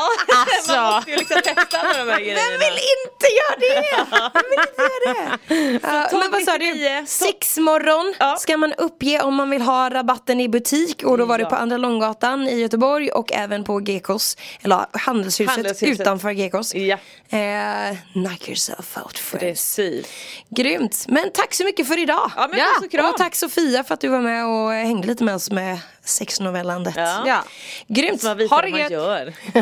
Alltså. 0.57 0.81
måste 0.97 1.11
ju 1.11 1.17
liksom 1.17 1.41
testa 1.45 1.79
alla 1.79 2.05
de 2.05 2.11
här 2.11 2.21
grejerna. 2.21 2.41
Vem 2.51 2.59
vill 2.61 2.79
inte 2.97 3.27
göra 3.39 3.57
det? 3.61 3.87
Vem 4.35 4.43
vill 4.51 4.59
inte 4.69 4.83
göra 4.83 5.39
det? 5.49 5.79
Ja, 6.13 6.19
men 6.19 6.31
vad 6.31 6.43
sa 6.43 6.59
du? 6.59 6.65
1299. 6.71 7.05
Sexmorgon 7.07 8.15
Ja. 8.19 8.37
ska 8.39 8.57
man 8.57 8.73
uppge 8.73 9.21
om 9.23 9.35
man 9.35 9.51
vill 9.51 9.63
ha 9.63 9.91
rabatten 9.91 10.41
i 10.41 10.49
butik 10.49 11.03
och 11.05 11.19
då 11.19 11.25
var 11.25 11.39
det 11.39 11.43
Ja. 11.45 11.51
på 11.51 11.57
Andra 11.57 11.77
Långgatan 11.77 12.49
i 12.49 12.61
Göteborg 12.61 13.11
och 13.11 13.33
även 13.33 13.65
på 13.65 13.79
GKs, 13.79 14.37
eller 14.63 14.87
Handelshuset, 15.45 15.81
Handelshuset. 15.81 16.01
utanför 16.01 16.33
GKs. 16.33 16.75
Ja. 16.75 16.99
Eh, 17.39 17.97
knock 18.13 18.49
yourself 18.49 18.97
out 18.97 19.19
friends. 19.19 19.41
Precis. 19.77 20.07
Grymt, 20.51 21.05
men 21.09 21.31
tack 21.35 21.55
så 21.55 21.65
mycket 21.65 21.89
för 21.89 21.99
idag. 21.99 22.31
Ja, 22.37 22.49
men 22.51 22.61
och 22.85 22.91
kram. 22.91 23.07
och 23.11 23.17
tack 23.17 23.35
Sofia 23.35 23.85
för 23.85 23.95
att 23.95 24.01
du 24.01 24.09
var 24.09 24.21
med 24.21 24.47
och 24.47 24.73
hängde 24.73 25.07
lite 25.07 25.25
med 25.25 25.35
oss 25.35 25.51
med 25.51 25.79
sexnovellandet. 26.05 26.95
Ja. 26.97 27.23
Ja. 27.27 27.45
Grymt, 27.89 28.23
ha 28.51 28.63
det 28.63 28.69
gött. 28.69 28.91
gör. 28.91 29.35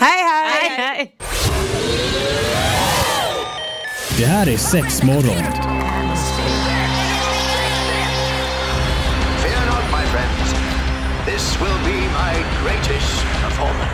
Hej 0.00 0.22
hej! 0.22 0.70
Nej. 0.78 1.16
Det 4.18 4.24
här 4.24 4.48
är 4.48 4.56
sex 4.56 5.02
morgon. 5.02 5.42
Fear 9.42 9.66
not, 9.66 9.84
my 9.92 10.04
friends. 10.12 10.54
This 11.26 11.60
will 11.60 11.78
be 11.84 12.00
my 12.00 12.34
greatest 12.62 13.24
performance. 13.42 13.93